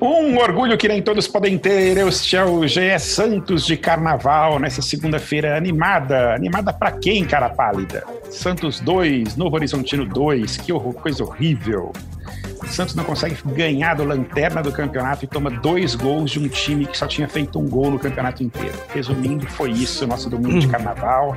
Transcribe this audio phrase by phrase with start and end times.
[0.00, 4.80] Um orgulho que nem todos podem ter, este é o GE Santos de Carnaval, nessa
[4.80, 6.34] segunda-feira animada.
[6.34, 8.04] Animada para quem, cara pálida?
[8.30, 11.92] Santos 2, Novo Horizontino 2, que coisa horrível.
[12.70, 16.86] Santos não consegue ganhar do lanterna do campeonato e toma dois gols de um time
[16.86, 18.78] que só tinha feito um gol no campeonato inteiro.
[18.94, 21.36] Resumindo, foi isso, nosso domingo de carnaval.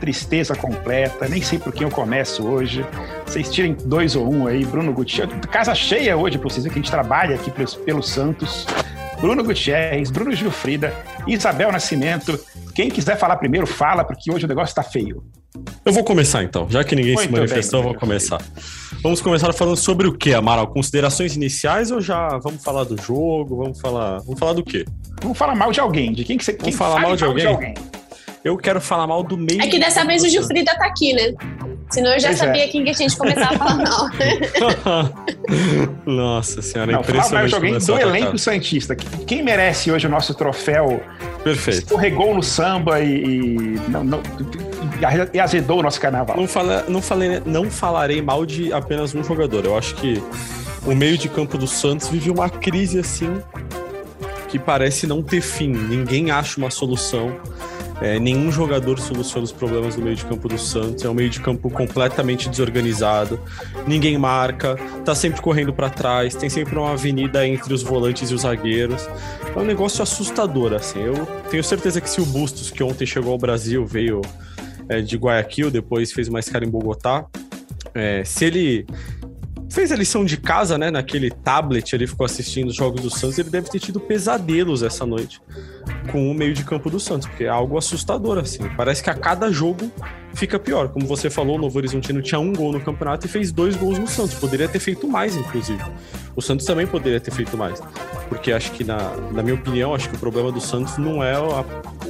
[0.00, 2.84] Tristeza completa, nem sei por quem eu começo hoje.
[3.24, 5.34] Vocês tirem dois ou um aí, Bruno Gutierrez.
[5.50, 8.66] Casa cheia hoje para vocês, que a gente trabalha aqui pelo, pelo Santos.
[9.20, 10.92] Bruno Gutierrez, Bruno Gilfrida,
[11.26, 12.38] Isabel Nascimento.
[12.74, 15.24] Quem quiser falar primeiro, fala, porque hoje o negócio está feio.
[15.84, 18.42] Eu vou começar então, já que ninguém Muito se manifestou, bem, eu vou começar.
[19.02, 20.66] Vamos começar falando sobre o que, Amaral?
[20.66, 23.56] Considerações iniciais ou já vamos falar do jogo?
[23.56, 24.84] Vamos falar, vamos falar do quê?
[25.22, 27.30] Vamos falar mal de alguém, de quem que você quem vamos falar mal de, mal
[27.30, 27.46] alguém?
[27.46, 27.74] de alguém?
[28.42, 29.62] Eu quero falar mal do meio.
[29.62, 31.32] É que dessa vez o Gilfrida tá aqui, né?
[31.94, 32.44] Senão eu já pois é.
[32.44, 32.68] sabia é.
[32.68, 34.10] quem que a gente começava a falar mal.
[36.04, 37.50] Nossa senhora, Não, impressionante.
[37.50, 38.96] Falar alguém do elenco Santista.
[38.96, 41.00] Quem merece hoje o nosso troféu?
[41.44, 41.84] Perfeito.
[41.84, 44.22] Escorregou no samba e, e não, não,
[45.32, 46.36] e azedou o nosso carnaval.
[46.36, 49.64] Não, fala, não, falei, não falarei mal de apenas um jogador.
[49.64, 50.20] Eu acho que
[50.84, 53.40] o meio de campo do Santos vive uma crise assim
[54.48, 55.68] que parece não ter fim.
[55.68, 57.36] Ninguém acha uma solução.
[58.00, 61.04] É, nenhum jogador soluciona os problemas do meio de campo do Santos.
[61.04, 63.40] É um meio de campo completamente desorganizado.
[63.86, 68.34] Ninguém marca, tá sempre correndo para trás, tem sempre uma avenida entre os volantes e
[68.34, 69.08] os zagueiros.
[69.54, 71.00] É um negócio assustador, assim.
[71.00, 74.20] Eu tenho certeza que se o Bustos, que ontem chegou ao Brasil, veio
[74.88, 77.26] é, de Guayaquil, depois fez uma escala em Bogotá,
[77.94, 78.86] é, se ele
[79.74, 83.36] fez a lição de casa, né, naquele tablet, ele ficou assistindo os jogos do Santos,
[83.38, 85.42] ele deve ter tido pesadelos essa noite
[86.12, 88.62] com o meio de campo do Santos, porque é algo assustador, assim.
[88.76, 89.90] Parece que a cada jogo
[90.32, 90.90] fica pior.
[90.90, 93.98] Como você falou, o Novo Horizontino tinha um gol no campeonato e fez dois gols
[93.98, 94.34] no Santos.
[94.34, 95.82] Poderia ter feito mais, inclusive.
[96.36, 97.80] O Santos também poderia ter feito mais.
[98.28, 101.38] Porque acho que, na, na minha opinião, acho que o problema do Santos não é
[101.38, 101.50] o,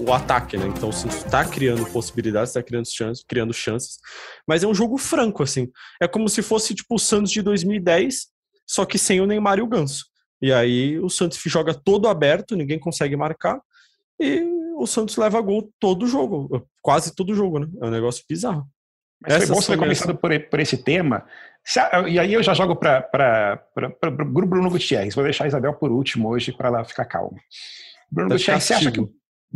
[0.06, 0.66] o ataque, né?
[0.66, 3.98] Então o Santos está criando possibilidades, está criando chances, criando chances.
[4.46, 5.70] Mas é um jogo franco, assim.
[6.00, 8.28] É como se fosse, tipo, o Santos de 2010,
[8.66, 10.06] só que sem o Neymar e o Ganso.
[10.40, 13.60] E aí o Santos joga todo aberto, ninguém consegue marcar
[14.20, 14.42] e
[14.76, 17.68] o Santos leva gol todo jogo, quase todo jogo, né?
[17.80, 18.66] É um negócio bizarro.
[19.20, 21.24] Mas Essa foi bom começado por, por esse tema.
[22.08, 23.60] E aí eu já jogo para
[24.02, 25.14] o Bruno Gutierrez.
[25.14, 27.38] Vou deixar a Isabel por último hoje para ela ficar calma.
[28.10, 29.00] Bruno tá Gutierrez, você acha que.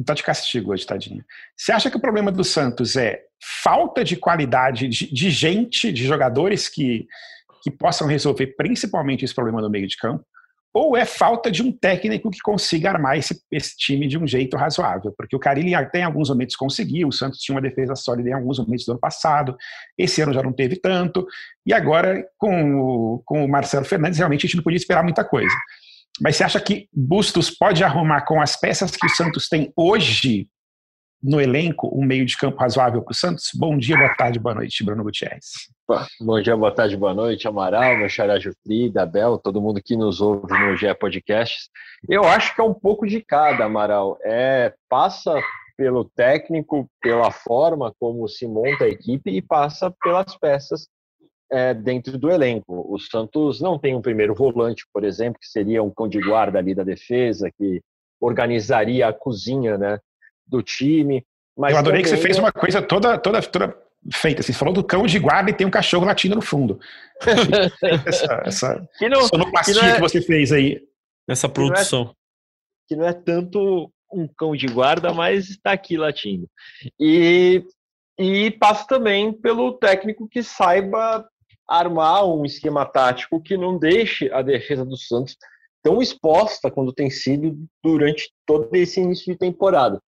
[0.04, 1.26] Tá de castigo hoje, tadinha.
[1.56, 3.20] Você acha que o problema do Santos é
[3.64, 7.08] falta de qualidade de, de gente, de jogadores que,
[7.64, 10.24] que possam resolver principalmente esse problema no meio de campo?
[10.78, 14.56] Ou é falta de um técnico que consiga armar esse, esse time de um jeito
[14.56, 18.30] razoável, porque o Carilli até em alguns momentos conseguiu, o Santos tinha uma defesa sólida
[18.30, 19.56] em alguns momentos do ano passado,
[19.98, 21.26] esse ano já não teve tanto,
[21.66, 25.24] e agora com o, com o Marcelo Fernandes realmente a gente não podia esperar muita
[25.24, 25.54] coisa.
[26.20, 30.48] Mas você acha que Bustos pode arrumar com as peças que o Santos tem hoje
[31.22, 33.50] no elenco um meio de campo razoável para o Santos?
[33.54, 35.44] Bom dia, boa tarde, boa noite, Bruno Gutierrez.
[36.20, 40.20] Bom dia, boa tarde, boa noite, Amaral, meu xará Jufrida, Abel, todo mundo que nos
[40.20, 41.70] ouve no GE Podcasts.
[42.08, 44.18] Eu acho que é um pouco de cada, Amaral.
[44.22, 45.40] É, passa
[45.76, 50.88] pelo técnico, pela forma como se monta a equipe e passa pelas peças
[51.50, 52.84] é, dentro do elenco.
[52.92, 56.58] O Santos não tem um primeiro volante, por exemplo, que seria um cão de guarda
[56.58, 57.80] ali da defesa, que
[58.20, 59.98] organizaria a cozinha né,
[60.48, 61.24] do time.
[61.56, 63.76] Mas Eu adorei que você fez uma coisa toda, toda, toda
[64.12, 64.40] feita.
[64.40, 66.78] Assim, você falou do cão de guarda e tem um cachorro latindo no fundo.
[68.06, 70.80] essa essa que não, sonoplastia que, não é, que, você fez aí.
[71.26, 72.14] Nessa produção.
[72.88, 76.48] Que não, é, que não é tanto um cão de guarda, mas está aqui latindo.
[76.98, 77.62] E,
[78.18, 81.28] e passa também pelo técnico que saiba
[81.68, 85.36] armar um esquema tático que não deixe a defesa do Santos
[85.82, 90.00] tão exposta quando tem sido durante todo esse início de temporada.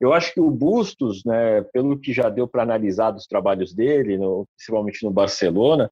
[0.00, 4.18] Eu acho que o Bustos, né, pelo que já deu para analisar dos trabalhos dele,
[4.18, 5.90] no, principalmente no Barcelona,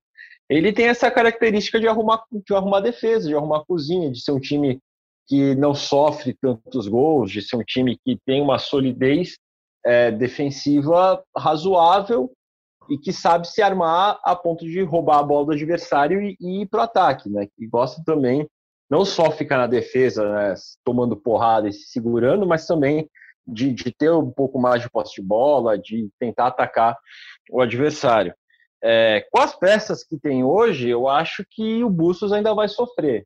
[0.48, 4.40] ele tem essa característica de arrumar, de arrumar defesa, de arrumar cozinha, de ser um
[4.40, 4.80] time
[5.26, 9.38] que não sofre tantos gols, de ser um time que tem uma solidez
[9.84, 12.30] é, defensiva razoável
[12.90, 16.62] e que sabe se armar a ponto de roubar a bola do adversário e, e
[16.62, 17.46] ir para o ataque, né?
[17.56, 18.46] Que gosta também
[18.90, 23.08] não só ficar na defesa, né, tomando porrada e se segurando, mas também
[23.46, 26.96] de, de ter um pouco mais de posse de bola, de tentar atacar
[27.50, 28.34] o adversário.
[28.82, 33.24] É, com as peças que tem hoje, eu acho que o Bustos ainda vai sofrer,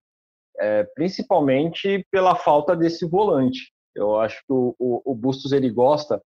[0.58, 3.72] é, principalmente pela falta desse volante.
[3.94, 6.20] Eu acho que o, o, o Bustos ele gosta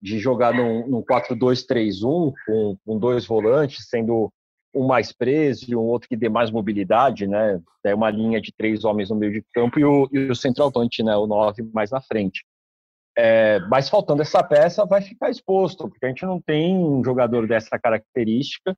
[0.00, 4.32] de jogar num, num 4-2-3-1 com, com dois volantes, sendo
[4.74, 7.60] um mais preso e um outro que dê mais mobilidade, né?
[7.84, 11.02] É uma linha de três homens no meio de campo e o, e o centralmente,
[11.02, 11.14] né?
[11.16, 12.44] O nove mais na frente.
[13.16, 17.46] É, mas faltando essa peça, vai ficar exposto, porque a gente não tem um jogador
[17.46, 18.76] dessa característica.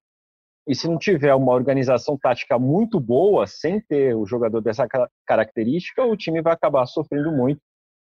[0.67, 4.87] E se não tiver uma organização tática muito boa, sem ter o jogador dessa
[5.27, 7.61] característica, o time vai acabar sofrendo muito.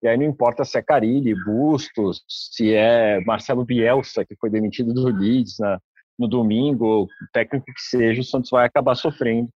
[0.03, 4.95] E aí não importa se é Carilli, Bustos, se é Marcelo Bielsa, que foi demitido
[4.95, 5.79] do Leeds na,
[6.19, 9.51] no domingo, o técnico que seja, o Santos vai acabar sofrendo,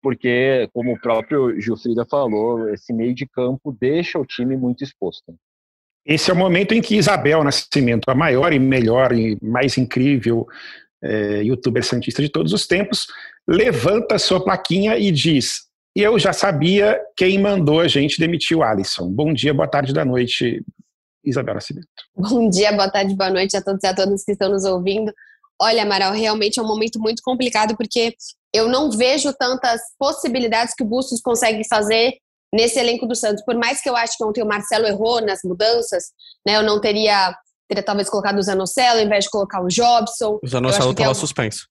[0.00, 5.34] porque, como o próprio Gilfrida falou, esse meio de campo deixa o time muito exposto.
[6.08, 10.46] Esse é o momento em que Isabel Nascimento, a maior e melhor e mais incrível
[11.04, 13.06] é, youtuber santista de todos os tempos,
[13.46, 19.10] levanta sua plaquinha e diz: Eu já sabia quem mandou a gente demitir o Alisson.
[19.10, 20.64] Bom dia, boa tarde, da noite,
[21.22, 21.86] Isabel Nascimento.
[22.16, 25.12] Bom dia, boa tarde, boa noite a todos e a todas que estão nos ouvindo.
[25.60, 28.14] Olha, Amaral, realmente é um momento muito complicado porque
[28.54, 32.14] eu não vejo tantas possibilidades que o Bustos consegue fazer
[32.52, 33.44] nesse elenco do Santos.
[33.44, 36.04] Por mais que eu acho que ontem o Marcelo errou nas mudanças,
[36.46, 36.56] né?
[36.56, 37.34] Eu não teria,
[37.68, 40.38] teria talvez colocado o Zanocelo ao invés de colocar o Jobson.
[40.42, 41.66] O Zanocelo estava suspenso.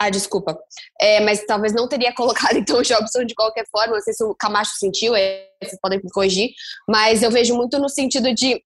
[0.00, 0.58] Ah, desculpa.
[1.00, 3.94] É, mas talvez não teria colocado então o Jobson de qualquer forma.
[3.94, 6.50] Não sei se o Camacho sentiu, é, vocês podem me corrigir.
[6.88, 8.62] Mas eu vejo muito no sentido de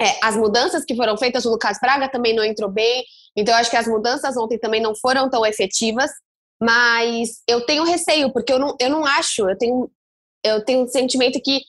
[0.00, 3.04] é, as mudanças que foram feitas, o Lucas Braga também não entrou bem,
[3.36, 6.10] então eu acho que as mudanças ontem também não foram tão efetivas,
[6.62, 9.90] mas eu tenho receio, porque eu não, eu não acho, eu tenho,
[10.44, 11.60] eu tenho um sentimento que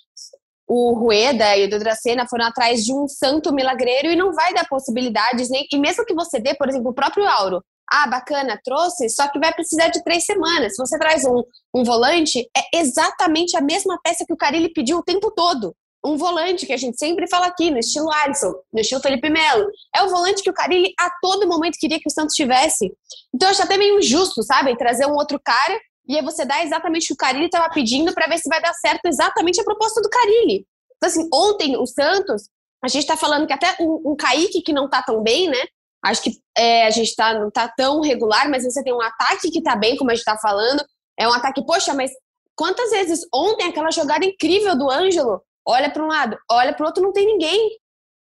[0.68, 4.68] o Rueda e o Dracena foram atrás de um santo milagreiro e não vai dar
[4.68, 9.10] possibilidades, nem, e mesmo que você dê, por exemplo, o próprio Auro, ah, bacana, trouxe,
[9.10, 10.75] só que vai precisar de três semanas.
[10.75, 11.42] Se você traz um,
[11.74, 15.74] um volante, é exatamente a mesma peça que o Carilli pediu o tempo todo
[16.06, 19.68] um volante que a gente sempre fala aqui, no estilo Alisson, no estilo Felipe Melo.
[19.95, 22.92] É o volante que o Carilli a todo momento queria que o Santos tivesse.
[23.33, 24.77] Então eu acho até meio injusto, sabe?
[24.77, 28.11] Trazer um outro cara e aí você dá exatamente o que o Carilli estava pedindo
[28.15, 30.65] para ver se vai dar certo exatamente a proposta do Carilli.
[30.97, 32.50] Então, assim, ontem o Santos,
[32.83, 35.59] a gente está falando que até um, um Kaique que não está tão bem, né?
[36.03, 39.51] Acho que é, a gente tá, não está tão regular, mas você tem um ataque
[39.51, 40.83] que está bem, como a gente está falando.
[41.17, 42.11] É um ataque, poxa, mas
[42.56, 46.88] quantas vezes ontem aquela jogada incrível do Ângelo olha para um lado, olha para o
[46.88, 47.77] outro, não tem ninguém.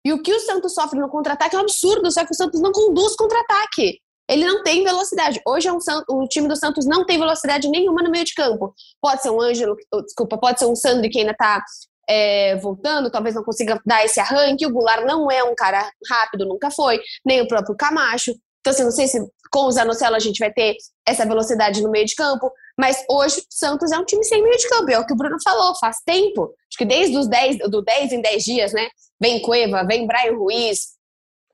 [0.04, 2.60] E o que o Santos sofre no contra-ataque é um absurdo, só que o Santos
[2.60, 3.98] não conduz contra-ataque.
[4.32, 5.40] Ele não tem velocidade.
[5.46, 8.75] Hoje é um, o time do Santos não tem velocidade nenhuma no meio de campo.
[9.00, 11.62] Pode ser um Ângelo, desculpa, pode ser um Sandro que ainda está
[12.08, 14.67] é, voltando, talvez não consiga dar esse arranque.
[14.67, 18.32] O Goulart não é um cara rápido, nunca foi, nem o próprio Camacho.
[18.61, 19.20] Então, assim, não sei se
[19.50, 20.76] com o Zanocelo a gente vai ter
[21.06, 22.50] essa velocidade no meio de campo.
[22.79, 25.17] Mas hoje o Santos é um time sem meio de campo, é o que o
[25.17, 26.44] Bruno falou, faz tempo.
[26.44, 28.88] Acho que desde os 10, do 10 em 10 dias, né?
[29.20, 30.93] Vem Cueva, vem Brian Ruiz.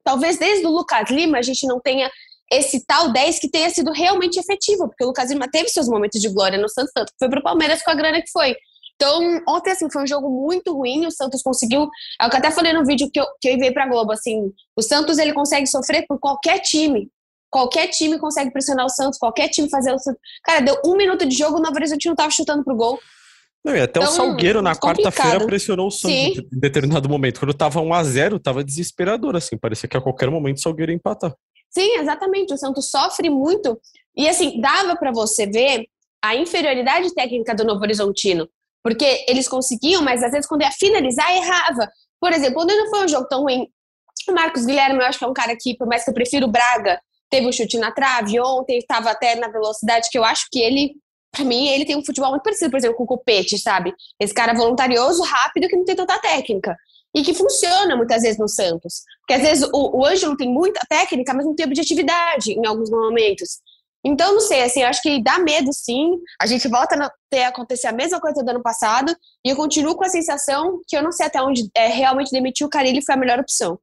[0.05, 2.09] Talvez desde o Lucas Lima a gente não tenha
[2.51, 6.21] esse tal 10 que tenha sido realmente efetivo, porque o Lucas Lima teve seus momentos
[6.21, 8.57] de glória no Santos, tanto foi pro Palmeiras com a grana que foi.
[8.95, 11.89] Então, ontem, assim, foi um jogo muito ruim, o Santos conseguiu,
[12.21, 14.13] é o que eu até falei no vídeo que eu, que eu enviei pra Globo,
[14.13, 17.09] assim, o Santos, ele consegue sofrer por qualquer time,
[17.51, 20.21] Qualquer time consegue pressionar o Santos, qualquer time fazer o Santos.
[20.45, 22.99] Cara, deu um minuto de jogo, o Novo Horizonte não tava chutando pro gol.
[23.65, 26.47] Não, e até então, o Salgueiro na quarta-feira pressionou o Santos Sim.
[26.53, 27.41] em determinado momento.
[27.41, 29.57] Quando tava 1 a 0 tava desesperador, assim.
[29.57, 31.35] Parecia que a qualquer momento o Salgueiro ia empatar.
[31.71, 32.53] Sim, exatamente.
[32.55, 33.81] O Santos sofre muito.
[34.17, 35.87] E assim, dava para você ver
[36.23, 38.49] a inferioridade técnica do Novo Horizontino.
[38.83, 41.89] Porque eles conseguiam, mas às vezes quando ia finalizar, errava.
[42.21, 43.69] Por exemplo, quando não foi um jogo tão ruim,
[44.29, 46.47] o Marcos Guilherme, eu acho que é um cara que, por mais que eu prefiro
[46.47, 50.47] o Braga, teve um chute na trave, ontem estava até na velocidade que eu acho
[50.51, 50.95] que ele,
[51.31, 53.95] para mim, ele tem um futebol muito parecido, por exemplo, com o Copete, sabe?
[54.19, 56.77] Esse cara voluntarioso, rápido, que não tem tanta técnica.
[57.15, 59.03] E que funciona muitas vezes no Santos.
[59.21, 62.91] Porque às vezes o, o Ângelo tem muita técnica, mas não tem objetividade em alguns
[62.91, 63.61] momentos.
[64.05, 66.19] Então, não sei, assim, eu acho que dá medo sim.
[66.41, 69.97] A gente volta a ter acontecer a mesma coisa do ano passado, e eu continuo
[69.97, 73.15] com a sensação que eu não sei até onde é, realmente demitir o Carilli foi
[73.15, 73.79] a melhor opção.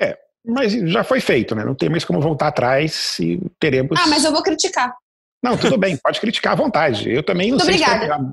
[0.00, 1.64] É, mas já foi feito, né?
[1.64, 3.98] Não tem mais como voltar atrás e teremos.
[3.98, 4.94] Ah, mas eu vou criticar.
[5.44, 7.10] Não, tudo bem, pode criticar à vontade.
[7.10, 8.24] Eu também não Muito sei obrigada.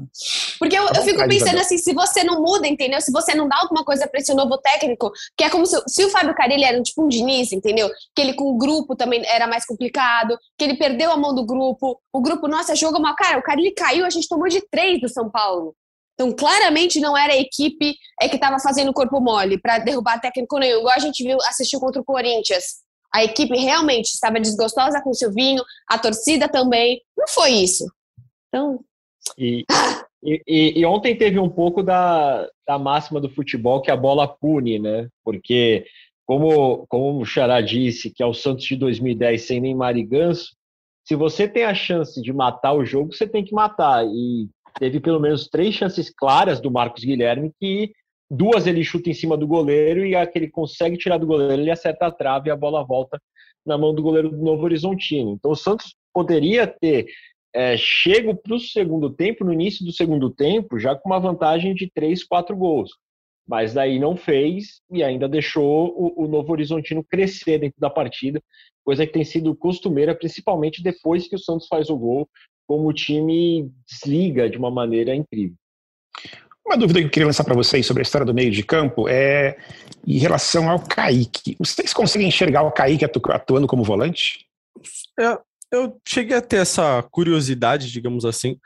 [0.57, 3.01] Porque eu, eu fico pensando assim, se você não muda, entendeu?
[3.01, 6.05] Se você não dá alguma coisa para esse novo técnico, que é como se, se
[6.05, 7.89] o Fábio Carilli era tipo um Diniz, entendeu?
[8.15, 11.45] Que ele com o grupo também era mais complicado, que ele perdeu a mão do
[11.45, 13.13] grupo, o grupo, nossa, jogou mal.
[13.17, 15.75] Cara, o Carilli caiu, a gente tomou de três do São Paulo.
[16.13, 20.57] Então, claramente não era a equipe é, que estava fazendo corpo mole para derrubar técnico
[20.57, 22.63] nenhum, igual a gente viu, assistiu contra o Corinthians.
[23.13, 27.01] A equipe realmente estava desgostosa com o Silvinho, a torcida também.
[27.17, 27.91] Não foi isso.
[28.47, 28.79] Então.
[29.37, 29.65] E,
[30.23, 34.79] e, e, ontem teve um pouco da, da máxima do futebol que a bola pune,
[34.79, 35.07] né?
[35.23, 35.85] Porque
[36.25, 40.55] como, como o Xará disse, que é o Santos de 2010 sem Neymar e Ganso,
[41.03, 44.05] se você tem a chance de matar o jogo, você tem que matar.
[44.05, 44.47] E
[44.79, 47.91] teve pelo menos três chances claras do Marcos Guilherme que
[48.31, 51.61] duas ele chuta em cima do goleiro e a que ele consegue tirar do goleiro,
[51.61, 53.21] ele acerta a trave e a bola volta
[53.65, 55.33] na mão do goleiro do Novo Horizontino.
[55.33, 57.07] Então o Santos poderia ter
[57.53, 61.75] é, chego para o segundo tempo, no início do segundo tempo, já com uma vantagem
[61.75, 62.91] de três, quatro gols.
[63.45, 68.41] Mas daí não fez e ainda deixou o, o Novo Horizontino crescer dentro da partida,
[68.85, 72.29] coisa que tem sido costumeira, principalmente depois que o Santos faz o gol,
[72.65, 75.57] como o time desliga de uma maneira incrível.
[76.65, 79.09] Uma dúvida que eu queria lançar para vocês sobre a história do meio de campo
[79.09, 79.57] é
[80.07, 81.55] em relação ao Kaique.
[81.59, 84.45] Vocês conseguem enxergar o Kaique atuando como volante?
[85.19, 85.37] É,
[85.71, 88.57] eu cheguei a ter essa curiosidade, digamos assim,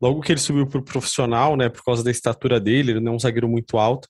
[0.00, 3.12] logo que ele subiu para o profissional, né, por causa da estatura dele, ele não
[3.12, 4.08] é um zagueiro muito alto.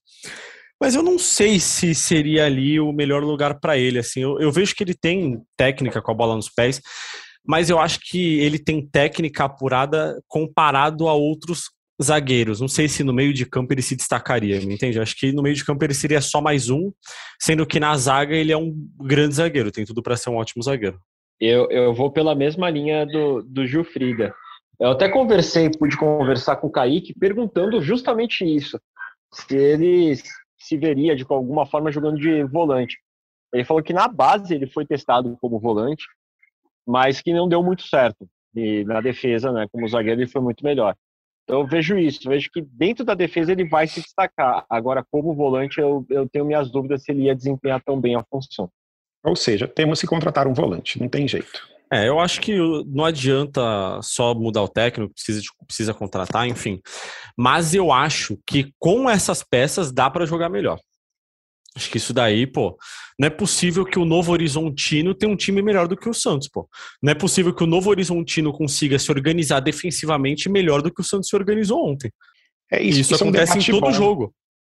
[0.81, 4.01] Mas eu não sei se seria ali o melhor lugar para ele.
[4.01, 6.81] Assim, eu, eu, vejo que ele tem técnica com a bola nos pés,
[7.47, 11.71] mas eu acho que ele tem técnica apurada comparado a outros
[12.02, 12.61] zagueiros.
[12.61, 15.00] Não sei se no meio de campo ele se destacaria, me entende?
[15.00, 16.92] Acho que no meio de campo ele seria só mais um,
[17.40, 20.62] sendo que na zaga ele é um grande zagueiro, tem tudo para ser um ótimo
[20.62, 20.99] zagueiro.
[21.40, 24.35] Eu, eu vou pela mesma linha do, do Gil Frida.
[24.78, 28.80] Eu até conversei, pude conversar com o Kaique, perguntando justamente isso.
[29.32, 30.16] Se ele
[30.62, 32.99] se veria de alguma forma jogando de volante.
[33.52, 36.06] Ele falou que na base ele foi testado como volante,
[36.87, 38.28] mas que não deu muito certo.
[38.54, 40.97] E na defesa, né, como zagueiro, ele foi muito melhor.
[41.45, 44.65] Então eu vejo isso, eu vejo que dentro da defesa ele vai se destacar.
[44.71, 48.25] Agora, como volante, eu, eu tenho minhas dúvidas se ele ia desempenhar tão bem a
[48.31, 48.71] função.
[49.25, 51.73] Ou seja, temos que contratar um volante, não tem jeito.
[51.93, 52.57] É, eu acho que
[52.87, 53.61] não adianta
[54.03, 56.81] só mudar o técnico, precisa, precisa contratar, enfim.
[57.37, 60.79] Mas eu acho que com essas peças dá para jogar melhor.
[61.76, 62.76] Acho que isso daí, pô,
[63.19, 66.49] não é possível que o Novo Horizontino tenha um time melhor do que o Santos,
[66.49, 66.69] pô.
[67.02, 71.05] Não é possível que o Novo Horizontino consiga se organizar defensivamente melhor do que o
[71.05, 72.11] Santos se organizou ontem.
[72.71, 73.93] É isso, isso, isso acontece é um em todo bom.
[73.93, 74.35] jogo.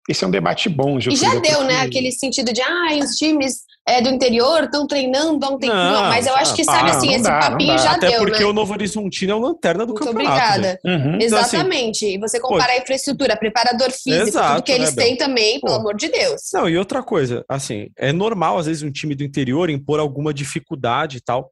[0.09, 1.11] Isso é um debate bom, Gil.
[1.11, 1.81] E já deu, né?
[1.81, 5.73] Aquele sentido de, ah, os times é, do interior estão treinando há um tempo.
[5.73, 8.19] Não, não, mas eu acho que, ah, sabe assim, esse dá, papinho já Até deu,
[8.19, 8.45] porque né?
[8.45, 10.59] o Novo Horizontino é o lanterna do Muito campeonato.
[10.59, 10.79] obrigada.
[10.83, 11.17] Uhum.
[11.21, 12.05] Exatamente.
[12.05, 15.15] Então, assim, e você compara a infraestrutura, preparador físico, exato, tudo que eles né, têm
[15.15, 15.67] também, pô.
[15.67, 16.41] pelo amor de Deus.
[16.53, 20.33] Não, e outra coisa, assim, é normal, às vezes, um time do interior impor alguma
[20.33, 21.49] dificuldade e tal.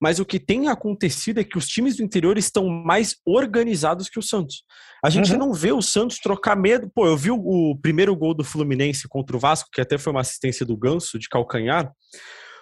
[0.00, 4.18] Mas o que tem acontecido é que os times do interior estão mais organizados que
[4.18, 4.62] o Santos.
[5.04, 5.38] A gente uhum.
[5.38, 6.90] não vê o Santos trocar medo.
[6.94, 10.12] Pô, eu vi o, o primeiro gol do Fluminense contra o Vasco, que até foi
[10.12, 11.92] uma assistência do Ganso de calcanhar.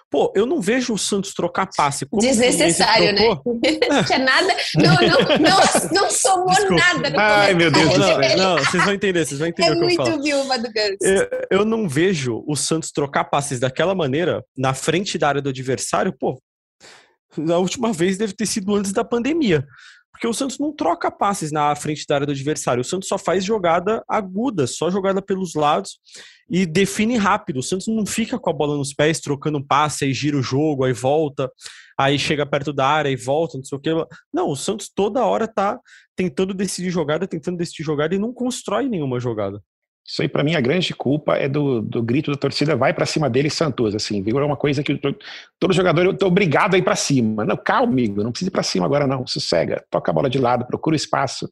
[0.09, 2.05] Pô, eu não vejo o Santos trocar passe.
[2.05, 3.23] Como Desnecessário, né?
[4.07, 4.55] que é nada.
[4.75, 6.75] Não, não, não, não somou Desculpa.
[6.75, 7.09] nada.
[7.09, 7.97] No Ai, meu Deus.
[7.97, 10.09] Não, não, vocês vão entender, vocês vão entender é o que eu falo.
[10.11, 10.97] Muito viúva do Ganso.
[11.01, 15.49] Eu, eu, não vejo o Santos trocar passes daquela maneira na frente da área do
[15.49, 16.15] adversário.
[16.17, 16.41] Pô,
[17.51, 19.65] a última vez deve ter sido antes da pandemia.
[20.11, 22.81] Porque o Santos não troca passes na frente da área do adversário.
[22.81, 25.99] O Santos só faz jogada aguda, só jogada pelos lados
[26.49, 27.59] e define rápido.
[27.59, 30.85] O Santos não fica com a bola nos pés, trocando passe, aí gira o jogo,
[30.85, 31.51] aí volta,
[31.97, 33.91] aí chega perto da área e volta, não sei o que.
[34.33, 35.79] Não, o Santos toda hora tá
[36.15, 39.61] tentando decidir jogada, tentando decidir jogada e não constrói nenhuma jogada.
[40.07, 43.05] Isso aí, para mim, a grande culpa é do, do grito da torcida, vai para
[43.05, 44.39] cima dele, Santos, assim, viu?
[44.39, 44.97] É uma coisa que
[45.59, 47.43] todo jogador eu tô obrigado a ir para cima.
[47.43, 49.27] Não, calma, amigo, não precisa ir para cima agora, não.
[49.27, 51.51] Sossega, toca a bola de lado, procura espaço.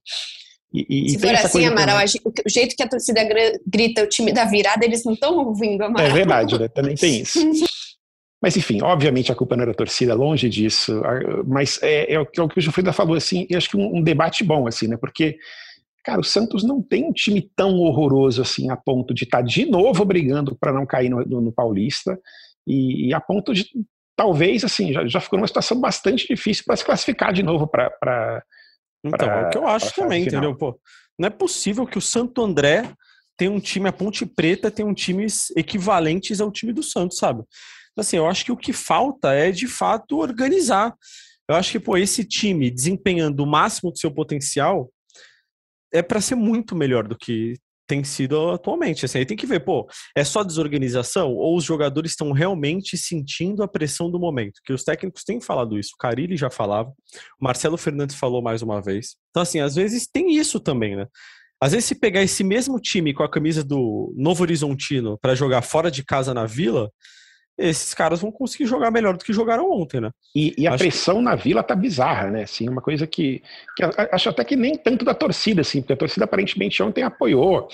[0.73, 3.21] E, e, Se for assim, Amaral, o jeito que a torcida
[3.67, 6.07] grita o time da virada, eles não estão ouvindo, Amaral.
[6.07, 6.69] É verdade, né?
[6.69, 7.39] Também tem isso.
[8.41, 11.01] Mas, enfim, obviamente a culpa não era a torcida, longe disso.
[11.45, 14.43] Mas é, é, o que o Gilfrida falou, assim, e acho que um, um debate
[14.43, 14.97] bom, assim, né?
[14.97, 15.37] Porque
[16.05, 19.43] Cara, o Santos não tem um time tão horroroso assim a ponto de estar tá
[19.43, 22.19] de novo brigando para não cair no, no, no Paulista
[22.67, 23.65] e, e, a ponto de
[24.15, 28.43] talvez assim já, já ficou numa situação bastante difícil para se classificar de novo para
[29.03, 30.41] então é o que eu acho também, final.
[30.41, 30.57] entendeu?
[30.57, 30.79] Pô,
[31.17, 32.91] não é possível que o Santo André
[33.37, 37.43] tenha um time a Ponte Preta tenha um times equivalentes ao time do Santos, sabe?
[37.91, 40.93] Então, assim, eu acho que o que falta é de fato organizar.
[41.47, 44.89] Eu acho que pô, esse time desempenhando o máximo do seu potencial
[45.95, 47.55] é para ser muito melhor do que
[47.87, 49.05] tem sido atualmente.
[49.05, 53.63] Assim, aí tem que ver, pô, é só desorganização ou os jogadores estão realmente sentindo
[53.63, 54.59] a pressão do momento?
[54.65, 55.91] Que os técnicos têm falado isso.
[55.95, 56.89] O Carilli já falava,
[57.39, 59.15] o Marcelo Fernandes falou mais uma vez.
[59.29, 61.05] Então, assim, às vezes tem isso também, né?
[61.61, 65.61] Às vezes, se pegar esse mesmo time com a camisa do Novo Horizontino para jogar
[65.61, 66.91] fora de casa na Vila,
[67.57, 70.11] esses caras vão conseguir jogar melhor do que jogaram ontem, né?
[70.35, 71.21] E, e a acho pressão que...
[71.23, 72.43] na vila tá bizarra, né?
[72.43, 73.41] Assim, uma coisa que,
[73.75, 77.67] que acho até que nem tanto da torcida, assim, porque a torcida aparentemente ontem apoiou.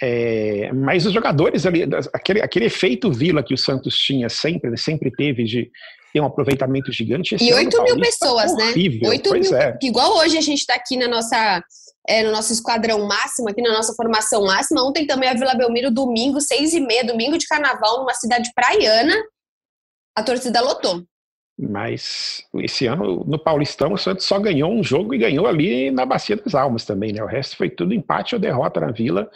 [0.00, 5.10] É, mas os jogadores ali, aquele, aquele efeito vila que o Santos tinha sempre, sempre
[5.10, 5.70] teve de
[6.12, 7.36] ter um aproveitamento gigante.
[7.40, 8.72] e 8 mil pessoas, né?
[9.04, 9.78] 8 mil, é.
[9.82, 11.62] Igual hoje a gente está aqui na nossa,
[12.06, 14.82] é, no nosso esquadrão máximo, aqui na nossa formação máxima.
[14.82, 19.14] Ontem também a Vila Belmiro, domingo, seis e meia, domingo de carnaval, numa cidade praiana,
[20.16, 21.04] a torcida lotou.
[21.58, 26.06] Mas esse ano, no Paulistão, o Santos só ganhou um jogo e ganhou ali na
[26.06, 27.22] Bacia das Almas também, né?
[27.22, 29.28] O resto foi tudo empate ou derrota na Vila.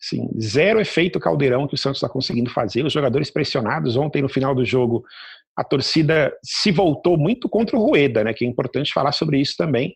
[0.00, 2.86] Sim, zero efeito caldeirão que o Santos está conseguindo fazer.
[2.86, 3.96] Os jogadores pressionados.
[3.96, 5.04] Ontem, no final do jogo,
[5.54, 8.32] a torcida se voltou muito contra o Rueda, né?
[8.32, 9.94] Que é importante falar sobre isso também,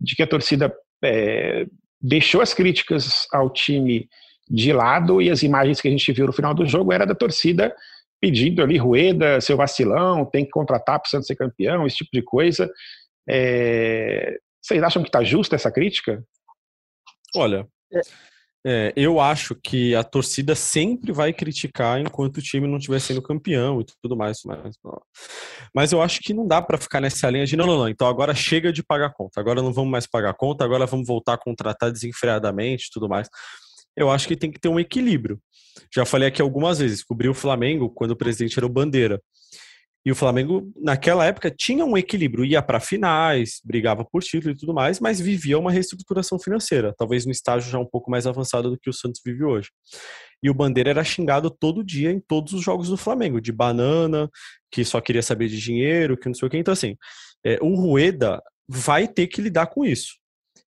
[0.00, 1.66] de que a torcida é,
[2.00, 4.08] deixou as críticas ao time
[4.48, 7.14] de lado e as imagens que a gente viu no final do jogo era da
[7.14, 7.74] torcida
[8.22, 12.10] pedindo ali Rueda, seu vacilão, tem que contratar para o Santos ser campeão, esse tipo
[12.12, 12.70] de coisa.
[13.28, 16.24] É, vocês acham que está justa essa crítica?
[17.34, 17.66] Olha,
[18.64, 18.92] é.
[18.94, 23.80] Eu acho que a torcida sempre vai criticar enquanto o time não estiver sendo campeão
[23.80, 24.40] e tudo mais,
[25.74, 28.06] mas, eu acho que não dá para ficar nessa linha de não, não, não, então
[28.06, 31.38] agora chega de pagar conta, agora não vamos mais pagar conta, agora vamos voltar a
[31.38, 33.28] contratar desenfreadamente tudo mais.
[33.96, 35.38] Eu acho que tem que ter um equilíbrio.
[35.94, 39.20] Já falei aqui algumas vezes, cobri o Flamengo quando o presidente era o Bandeira.
[40.04, 44.56] E o Flamengo, naquela época, tinha um equilíbrio, ia para finais, brigava por título e
[44.56, 48.68] tudo mais, mas vivia uma reestruturação financeira, talvez no estágio já um pouco mais avançado
[48.68, 49.70] do que o Santos vive hoje.
[50.42, 54.28] E o Bandeira era xingado todo dia em todos os jogos do Flamengo, de banana,
[54.72, 56.58] que só queria saber de dinheiro, que não sei o que.
[56.58, 56.96] Então, assim,
[57.46, 60.14] é, o Rueda vai ter que lidar com isso.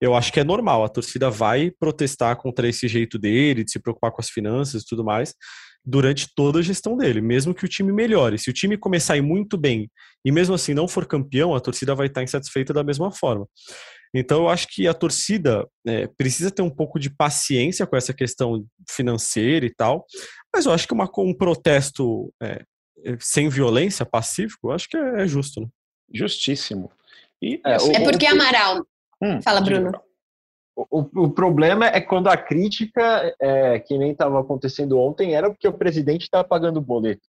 [0.02, 3.80] Eu acho que é normal, a torcida vai protestar contra esse jeito dele, de se
[3.80, 5.36] preocupar com as finanças e tudo mais,
[5.86, 8.38] durante toda a gestão dele, mesmo que o time melhore.
[8.38, 9.90] Se o time começar a ir muito bem
[10.24, 13.48] e mesmo assim não for campeão, a torcida vai estar insatisfeita da mesma forma.
[14.14, 18.14] Então eu acho que a torcida é, precisa ter um pouco de paciência com essa
[18.14, 20.06] questão financeira e tal,
[20.54, 22.64] mas eu acho que uma, um protesto é,
[23.06, 25.62] é sem violência, pacífico, eu acho que é, é justo.
[25.62, 25.68] Né?
[26.14, 26.92] Justíssimo.
[27.42, 28.86] E, é, assim, é porque, Amaral,
[29.22, 29.92] hum, fala Bruno.
[30.90, 35.68] O, o, problema é quando a crítica, é, que nem estava acontecendo ontem, era porque
[35.68, 37.28] o presidente está pagando o boleto.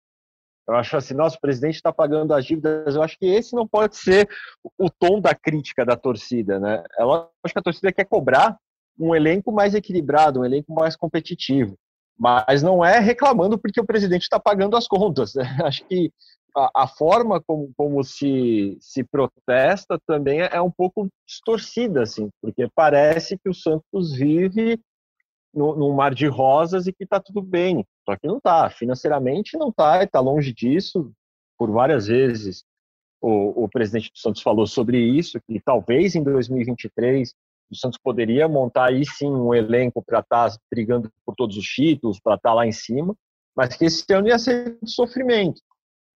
[0.69, 2.95] Eu acho assim, nossa, o presidente está pagando as dívidas.
[2.95, 4.29] Eu acho que esse não pode ser
[4.77, 6.85] o tom da crítica da torcida, né?
[6.99, 8.59] Eu acho que a torcida quer cobrar
[8.99, 11.79] um elenco mais equilibrado, um elenco mais competitivo,
[12.19, 15.35] mas não é reclamando porque o presidente está pagando as contas.
[15.35, 15.45] Né?
[15.65, 16.13] Acho que
[16.57, 22.69] a, a, forma como, como se, se protesta também é, um pouco distorcida, assim, porque
[22.75, 24.81] parece que o Santos vive
[25.55, 27.85] num mar de rosas e que está tudo bem.
[28.05, 28.69] Só que não está.
[28.71, 31.13] Financeiramente não está, está longe disso.
[31.57, 32.65] Por várias vezes
[33.21, 37.35] o, o presidente do Santos falou sobre isso, que talvez em 2023
[37.71, 41.65] o Santos poderia montar aí sim um elenco para estar tá brigando por todos os
[41.65, 43.15] títulos, para estar tá lá em cima,
[43.57, 45.61] mas que esse ano ia ser de sofrimento.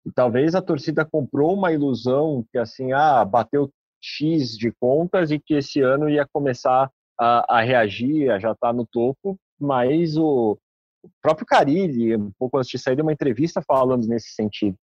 [0.06, 3.70] E talvez a torcida comprou uma ilusão que assim, ah, bateu
[4.02, 8.70] X de contas e que esse ano ia começar a, a reagir, a já estar
[8.70, 10.58] tá no topo, mas o,
[11.04, 14.76] o próprio Carilli, um pouco antes de sair, deu uma entrevista falando nesse sentido.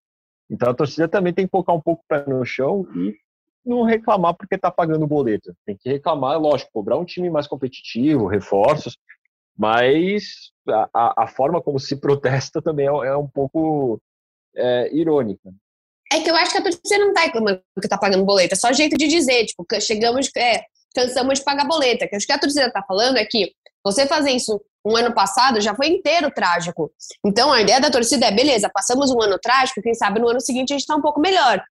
[0.51, 3.17] Então a torcida também tem que colocar um pouco pé no chão e
[3.69, 5.55] não reclamar porque está pagando boleto.
[5.65, 8.97] Tem que reclamar, lógico, cobrar um time mais competitivo, reforços,
[9.57, 10.53] mas
[10.95, 14.01] a, a forma como se protesta também é, é um pouco
[14.57, 15.51] é, irônica.
[16.13, 18.57] É que eu acho que a torcida não tá reclamando que tá pagando boleta, é
[18.57, 21.67] só jeito de dizer, tipo, chegamos, é, cansamos de pagar.
[21.69, 23.53] Que acho que a torcida tá falando é que
[23.85, 26.91] você fazer isso um ano passado já foi inteiro trágico.
[27.25, 30.41] Então a ideia da torcida é, beleza, passamos um ano trágico, quem sabe no ano
[30.41, 31.63] seguinte a gente tá um pouco melhor.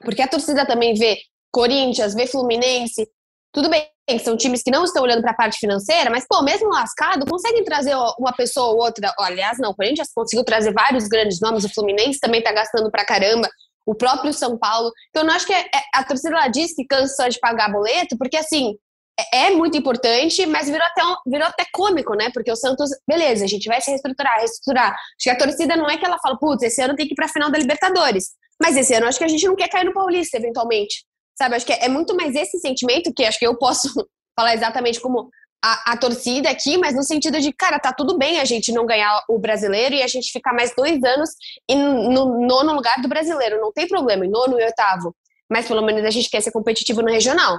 [0.00, 1.18] Porque a torcida também vê
[1.52, 3.08] Corinthians, vê Fluminense,
[3.52, 3.88] tudo bem,
[4.22, 7.64] são times que não estão olhando para a parte financeira, mas, pô, mesmo lascado, conseguem
[7.64, 9.12] trazer uma pessoa ou outra.
[9.18, 13.04] Aliás, não, o Corinthians conseguiu trazer vários grandes nomes, o Fluminense também está gastando para
[13.04, 13.48] caramba,
[13.86, 14.92] o próprio São Paulo.
[15.08, 17.72] Então, eu não acho que é, é, a torcida lá diz que cansa de pagar
[17.72, 18.76] boleto, porque, assim,
[19.18, 22.30] é, é muito importante, mas virou até, um, virou até cômico, né?
[22.34, 24.92] Porque o Santos, beleza, a gente vai se reestruturar, reestruturar.
[24.92, 27.16] Acho que a torcida não é que ela fala, putz, esse ano tem que ir
[27.16, 28.32] para a final da Libertadores.
[28.60, 31.04] Mas esse ano acho que a gente não quer cair no Paulista, eventualmente.
[31.36, 33.88] Sabe, acho que é, é muito mais esse sentimento que acho que eu posso
[34.34, 35.30] falar exatamente como
[35.62, 38.86] a, a, torcida aqui, mas no sentido de, cara, tá tudo bem a gente não
[38.86, 41.30] ganhar o brasileiro e a gente ficar mais dois anos
[41.68, 43.60] no nono lugar do brasileiro.
[43.60, 45.14] Não tem problema, em nono e oitavo.
[45.50, 47.58] Mas pelo menos a gente quer ser competitivo no regional.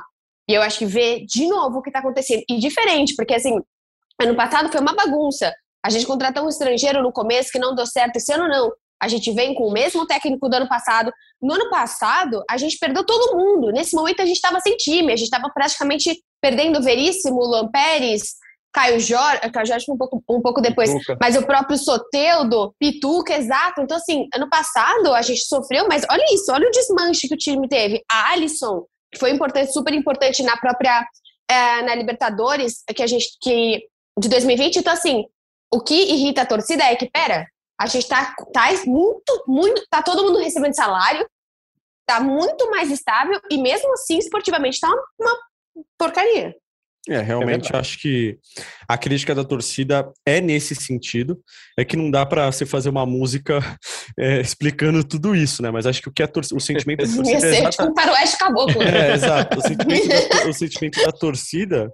[0.50, 2.44] E eu acho que ver de novo o que tá acontecendo.
[2.50, 3.60] E diferente, porque assim,
[4.22, 5.54] ano passado foi uma bagunça.
[5.84, 8.72] A gente contratou um estrangeiro no começo que não deu certo, esse ano não.
[9.02, 11.12] A gente vem com o mesmo técnico do ano passado.
[11.42, 13.72] No ano passado, a gente perdeu todo mundo.
[13.72, 15.14] Nesse momento, a gente estava sem time.
[15.14, 18.36] A gente estava praticamente perdendo Veríssimo, Luan Pérez,
[18.74, 21.18] Caio Jorge, Caio Jorge um pouco, um pouco depois, Pituca.
[21.20, 23.82] mas o próprio Soteudo, Pituca, exato.
[23.82, 27.38] Então, assim, ano passado a gente sofreu, mas olha isso, olha o desmanche que o
[27.38, 28.04] time teve.
[28.12, 31.04] A Alisson, que foi importante, super importante na própria
[31.50, 33.84] é, na Libertadores, que a gente que
[34.20, 34.78] de 2020.
[34.78, 35.26] Então, assim,
[35.74, 37.48] o que irrita a torcida é que, pera,
[37.80, 41.28] a gente tá, tá muito, muito, tá todo mundo recebendo salário,
[42.08, 45.38] tá muito mais estável e mesmo assim, esportivamente, tá uma,
[45.98, 46.56] porcaria.
[47.10, 48.38] É, realmente é acho que
[48.88, 51.40] a crítica da torcida é nesse sentido.
[51.80, 53.60] É que não dá para você fazer uma música
[54.20, 55.72] é, explicando tudo isso, né?
[55.72, 57.32] Mas acho que o que a torcida, o sentimento da torcida.
[57.32, 57.70] Ia ser é exata...
[57.70, 58.82] tipo um caboclo.
[58.84, 59.58] É, exato.
[59.58, 61.92] O sentimento, da, o sentimento da torcida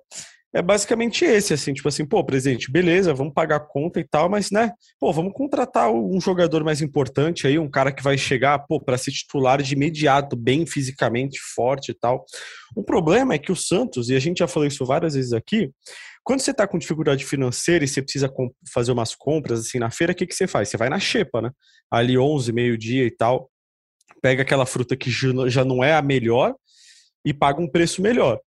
[0.53, 4.29] é basicamente esse, assim, tipo assim, pô, presidente, beleza, vamos pagar a conta e tal,
[4.29, 8.59] mas, né, pô, vamos contratar um jogador mais importante aí, um cara que vai chegar,
[8.59, 12.23] pô, para ser titular de imediato, bem fisicamente, forte e tal.
[12.75, 15.71] O problema é que o Santos, e a gente já falou isso várias vezes aqui,
[16.23, 18.31] quando você tá com dificuldade financeira e você precisa
[18.71, 20.69] fazer umas compras, assim, na feira, o que que você faz?
[20.69, 21.51] Você vai na xepa, né?
[21.91, 23.49] Ali 11, meio-dia e tal,
[24.21, 25.09] pega aquela fruta que
[25.49, 26.55] já não é a melhor
[27.25, 28.39] e paga um preço melhor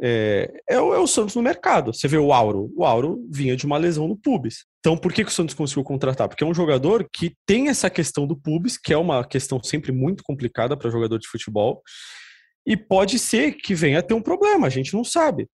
[0.00, 1.92] é, é, o, é, o, Santos no mercado.
[1.92, 2.72] Você vê o Auro.
[2.76, 4.64] O Auro vinha de uma lesão no pubis.
[4.80, 6.28] Então, por que, que o Santos conseguiu contratar?
[6.28, 9.90] Porque é um jogador que tem essa questão do pubis, que é uma questão sempre
[9.90, 11.82] muito complicada para jogador de futebol.
[12.66, 15.48] E pode ser que venha a ter um problema, a gente não sabe.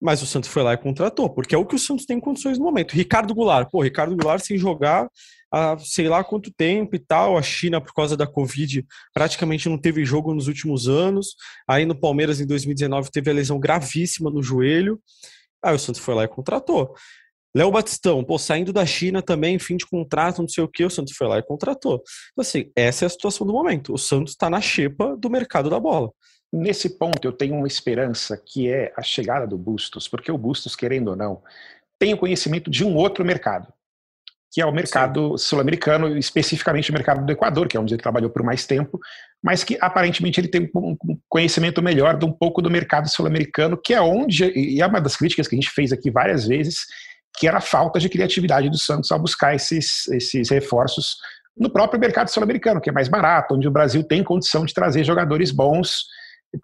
[0.00, 2.58] Mas o Santos foi lá e contratou, porque é o que o Santos tem condições
[2.58, 2.92] no momento.
[2.92, 5.08] Ricardo Goulart, pô, Ricardo Goulart sem jogar
[5.52, 7.36] há sei lá quanto tempo e tal.
[7.36, 11.34] A China, por causa da Covid, praticamente não teve jogo nos últimos anos.
[11.68, 15.00] Aí no Palmeiras, em 2019, teve a lesão gravíssima no joelho.
[15.62, 16.94] Aí o Santos foi lá e contratou.
[17.54, 20.90] Léo Batistão, pô, saindo da China também, fim de contrato, não sei o que, o
[20.90, 22.02] Santos foi lá e contratou.
[22.32, 23.92] Então, assim, essa é a situação do momento.
[23.92, 26.12] O Santos está na xepa do mercado da bola.
[26.52, 30.74] Nesse ponto, eu tenho uma esperança que é a chegada do Bustos, porque o Bustos,
[30.74, 31.42] querendo ou não,
[31.98, 33.70] tem o conhecimento de um outro mercado,
[34.50, 38.30] que é o mercado sul-americano, especificamente o mercado do Equador, que é onde ele trabalhou
[38.30, 38.98] por mais tempo,
[39.42, 40.96] mas que aparentemente ele tem um
[41.28, 45.16] conhecimento melhor de um pouco do mercado sul-americano, que é onde, e é uma das
[45.16, 46.86] críticas que a gente fez aqui várias vezes,
[47.38, 51.18] que era a falta de criatividade do Santos ao buscar esses, esses reforços
[51.54, 55.04] no próprio mercado sul-americano, que é mais barato, onde o Brasil tem condição de trazer
[55.04, 56.06] jogadores bons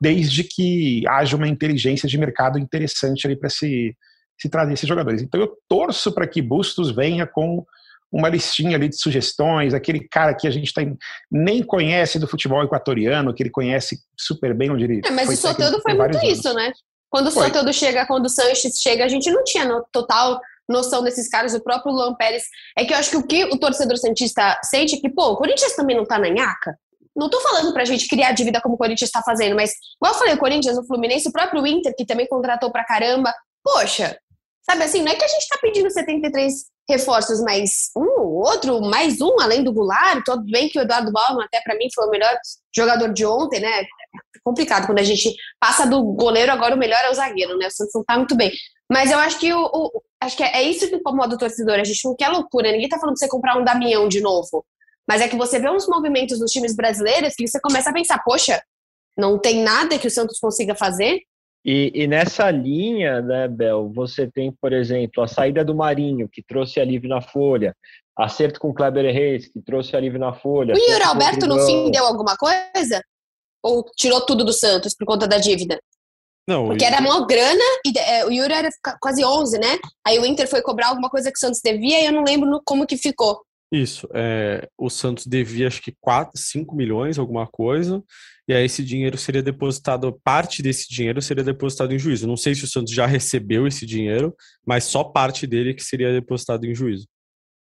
[0.00, 3.96] desde que haja uma inteligência de mercado interessante ali para se,
[4.38, 5.22] se trazer esses jogadores.
[5.22, 7.64] Então eu torço para que Bustos venha com
[8.10, 10.96] uma listinha ali de sugestões, aquele cara que a gente tem,
[11.30, 15.36] nem conhece do futebol equatoriano, que ele conhece super bem onde ele é, Mas o
[15.36, 16.38] Soteldo foi muito anos.
[16.38, 16.72] isso, né?
[17.10, 21.02] Quando o Soteldo chega, quando o Sanches chega, a gente não tinha no, total noção
[21.02, 22.44] desses caras, o próprio Luan Pérez.
[22.76, 25.36] É que eu acho que o que o torcedor santista sente é que, pô, o
[25.36, 26.76] Corinthians também não tá na nhaca
[27.16, 30.18] não tô falando pra gente criar dívida como o Corinthians está fazendo, mas, igual eu
[30.18, 33.32] falei, o Corinthians, o Fluminense, o próprio Inter, que também contratou pra caramba.
[33.62, 34.18] Poxa,
[34.68, 36.52] sabe assim, não é que a gente tá pedindo 73
[36.88, 40.22] reforços, mas um ou outro, mais um, além do Goulart.
[40.24, 42.36] Tudo bem que o Eduardo Bauman, até para mim, foi o melhor
[42.74, 43.80] jogador de ontem, né?
[43.80, 47.68] É complicado quando a gente passa do goleiro, agora o melhor é o zagueiro, né?
[47.68, 48.52] O Santos não tá muito bem.
[48.90, 51.80] Mas eu acho que o, o acho que é, é isso que incomoda o torcedor.
[51.80, 52.70] A gente não quer loucura.
[52.70, 54.64] Ninguém tá falando de você comprar um Damião de novo.
[55.08, 58.22] Mas é que você vê uns movimentos dos times brasileiros que você começa a pensar,
[58.24, 58.62] poxa,
[59.16, 61.22] não tem nada que o Santos consiga fazer.
[61.64, 66.42] E, e, nessa linha, né, Bel, você tem, por exemplo, a saída do Marinho, que
[66.42, 67.74] trouxe alívio na folha,
[68.18, 70.74] acerto com o Kleber Reis, que trouxe alívio na folha.
[70.74, 73.02] O Yuri Alberto, no fim, deu alguma coisa?
[73.62, 75.80] Ou tirou tudo do Santos por conta da dívida?
[76.46, 78.68] Não, Porque era maior grana, e é, o Yuri era
[79.00, 79.78] quase 11, né?
[80.06, 82.60] Aí o Inter foi cobrar alguma coisa que o Santos devia e eu não lembro
[82.66, 83.40] como que ficou.
[83.74, 84.08] Isso.
[84.14, 88.00] É, o Santos devia acho que 4, 5 milhões, alguma coisa,
[88.46, 92.26] e aí esse dinheiro seria depositado, parte desse dinheiro seria depositado em juízo.
[92.26, 94.32] Não sei se o Santos já recebeu esse dinheiro,
[94.64, 97.06] mas só parte dele que seria depositado em juízo.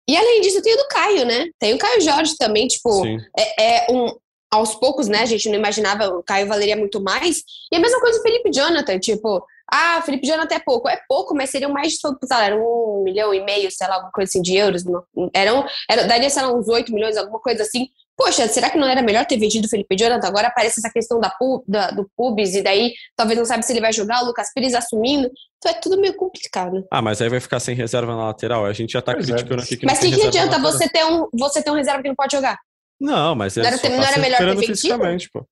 [0.09, 1.47] E além disso, tem o do Caio, né?
[1.57, 3.05] Tem o Caio Jorge também, tipo,
[3.37, 4.07] é, é, um.
[4.51, 5.19] Aos poucos, né?
[5.19, 7.43] A gente não imaginava, o Caio valeria muito mais.
[7.71, 10.89] E a mesma coisa o Felipe Jonathan, tipo, ah, Felipe Jonathan é pouco.
[10.89, 14.11] É pouco, mas seriam mais de todo, era um milhão e meio, sei lá, alguma
[14.11, 14.83] coisa assim, de euros.
[15.33, 17.87] Eram, era, daria, sei lá, uns 8 milhões, alguma coisa assim.
[18.17, 20.27] Poxa, será que não era melhor ter vendido o Felipe Jonathan?
[20.27, 21.33] Agora aparece essa questão da,
[21.65, 24.75] da, do Pubis, e daí talvez não sabe se ele vai jogar, o Lucas Pires
[24.75, 25.31] assumindo.
[25.57, 26.85] Então é tudo meio complicado.
[26.91, 28.65] Ah, mas aí vai ficar sem reserva na lateral.
[28.65, 29.31] A gente já tá pois é.
[29.31, 29.63] criticando é.
[29.63, 32.09] aqui que Mas o que, que adianta você ter, um, você ter um reserva que
[32.09, 32.59] não pode jogar?
[33.01, 35.29] Não, mas é não era, só não tá era melhor ter vendido?
[35.33, 35.45] Pô.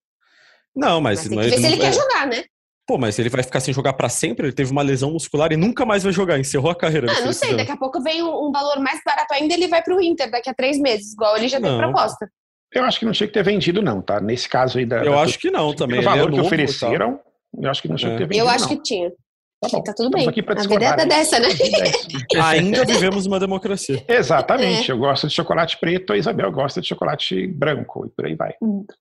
[0.76, 1.28] Não, mas...
[1.28, 2.44] mas tem que ver se ele quer jogar, né?
[2.86, 4.48] Pô, mas ele vai ficar sem jogar para sempre?
[4.48, 7.12] Ele teve uma lesão muscular e nunca mais vai jogar, encerrou a carreira.
[7.12, 10.02] Ah, não sei, daqui a pouco vem um, valor mais barato ainda ele vai pro
[10.02, 12.30] Inter daqui a três meses, igual ele já tem proposta.
[12.72, 14.20] Eu acho que não tinha que ter vendido, não, tá?
[14.20, 15.04] Nesse caso aí da.
[15.04, 16.00] Eu da acho que não também.
[16.00, 17.20] O valor é que ofereceram,
[17.60, 18.14] eu acho que não tinha é.
[18.14, 18.46] que ter vendido.
[18.46, 18.76] Eu acho não.
[18.76, 19.12] que tinha.
[19.62, 19.84] Tá bom.
[19.84, 20.28] Tá tudo bem.
[20.28, 21.50] Aqui a vida é dessa, né?
[22.44, 24.04] Ainda vivemos uma democracia.
[24.08, 24.90] Exatamente.
[24.90, 24.94] É.
[24.94, 28.54] Eu gosto de chocolate preto, a Isabel gosta de chocolate branco e por aí vai.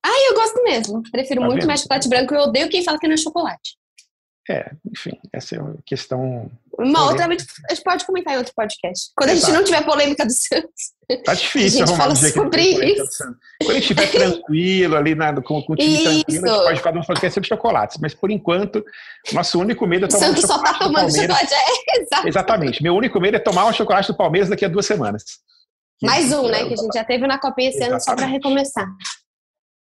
[0.03, 1.01] Ah, eu gosto mesmo.
[1.11, 1.67] Prefiro tá muito vendo?
[1.67, 2.33] mais chocolate branco.
[2.33, 3.77] Eu odeio quem fala que não é chocolate.
[4.49, 6.49] É, enfim, essa é uma questão.
[6.75, 9.11] Uma outra vez a gente pode comentar em outro podcast.
[9.15, 9.43] Quando Exato.
[9.43, 10.97] a gente não tiver polêmica do Santos.
[11.25, 13.23] Tá difícil arrumar um dia sobre isso.
[13.59, 16.03] Quando a gente estiver tranquilo ali na, com, com o time isso.
[16.03, 17.97] tranquilo, a gente pode fazer um podcast sobre chocolates.
[17.99, 18.85] Mas por enquanto,
[19.33, 20.67] nosso único medo é tomar Santos um chocolate.
[20.67, 21.51] Só tá tomando chocolate.
[21.51, 22.27] É, exato.
[22.27, 22.83] Exatamente.
[22.83, 25.23] Meu único medo é tomar um chocolate do Palmeiras daqui a duas semanas.
[26.03, 26.65] Mais um, né?
[26.65, 28.87] Que a gente já teve na Copinha esse ano só para recomeçar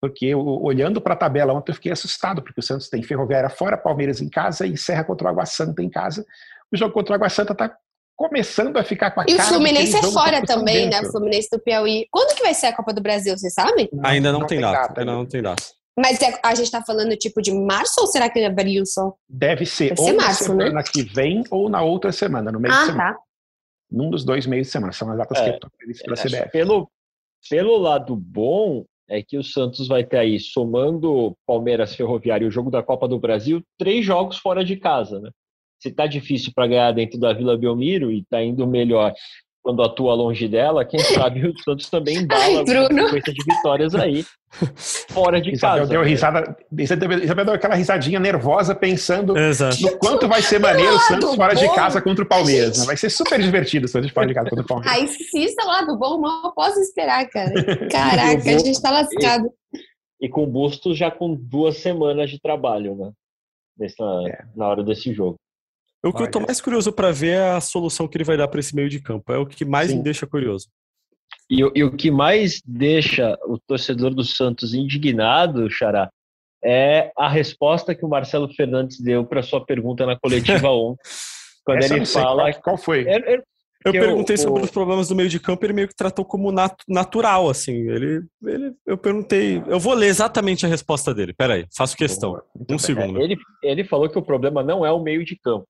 [0.01, 3.77] porque olhando para a tabela ontem eu fiquei assustado, porque o Santos tem Ferroviária fora,
[3.77, 6.25] Palmeiras em casa e encerra contra o Água Santa em casa.
[6.71, 7.75] O jogo contra o Água Santa está
[8.15, 9.41] começando a ficar com a e cara...
[9.41, 11.01] E o Fluminense é fora também, né?
[11.01, 12.07] O Fluminense do Piauí.
[12.11, 13.89] Quando que vai ser a Copa do Brasil, você sabe?
[13.91, 15.63] Não, ainda não, não tem, tem data, ainda não tem data.
[15.97, 19.13] Mas é, a gente está falando tipo de março ou será que varia o som?
[19.29, 20.63] Deve ser, Deve ser ou março, na né?
[20.65, 20.83] semana né?
[20.83, 23.13] que vem ou na outra semana, no meio ah, de semana.
[23.13, 23.19] Tá.
[23.89, 25.69] Num dos dois meios de semana, são as datas é, que estão
[26.03, 26.51] pela CBF.
[26.51, 26.91] Pelo,
[27.49, 32.51] pelo lado bom, é que o Santos vai ter aí, somando Palmeiras Ferroviário e o
[32.51, 35.29] jogo da Copa do Brasil, três jogos fora de casa, né?
[35.79, 39.13] Se tá difícil para ganhar dentro da Vila Belmiro e tá indo melhor
[39.65, 44.23] quando atua longe dela, quem sabe o Santos também embala uma sequência de vitórias aí,
[45.09, 45.89] fora de Isabel casa.
[45.89, 46.07] Deu né?
[46.07, 49.81] risada, Isabel deu aquela risadinha nervosa pensando Exato.
[49.81, 51.59] no quanto vai ser maneiro o Santos fora bom.
[51.59, 52.77] de casa contra o Palmeiras.
[52.77, 52.85] Né?
[52.85, 54.95] Vai ser super divertido o Santos fora de casa contra o Palmeiras.
[54.95, 57.51] Aí se isso é lado bom, mal posso esperar, cara.
[57.89, 59.51] Caraca, a gente tá lascado.
[60.21, 63.11] E, e com o Bustos já com duas semanas de trabalho, né?
[63.79, 64.45] Nessa, é.
[64.55, 65.37] Na hora desse jogo.
[66.05, 68.47] O que eu tô mais curioso para ver é a solução que ele vai dar
[68.47, 69.33] para esse meio de campo.
[69.33, 69.97] É o que mais Sim.
[69.97, 70.67] me deixa curioso.
[71.49, 76.09] E, e, o que mais deixa o torcedor do Santos indignado, Xará,
[76.63, 81.01] é a resposta que o Marcelo Fernandes deu para sua pergunta na coletiva ontem.
[81.63, 82.51] Quando Essa ele fala.
[82.53, 83.05] Qual, qual foi?
[83.07, 83.43] É, é,
[83.85, 86.75] eu perguntei sobre os problemas do meio de campo, ele meio que tratou como nat
[86.87, 87.87] natural, assim.
[87.87, 91.33] Ele, ele, eu perguntei, eu vou ler exatamente a resposta dele.
[91.33, 92.41] Peraí, faço questão.
[92.67, 93.21] um segundo.
[93.21, 95.67] Ele, ele falou que o problema não é o meio de campo.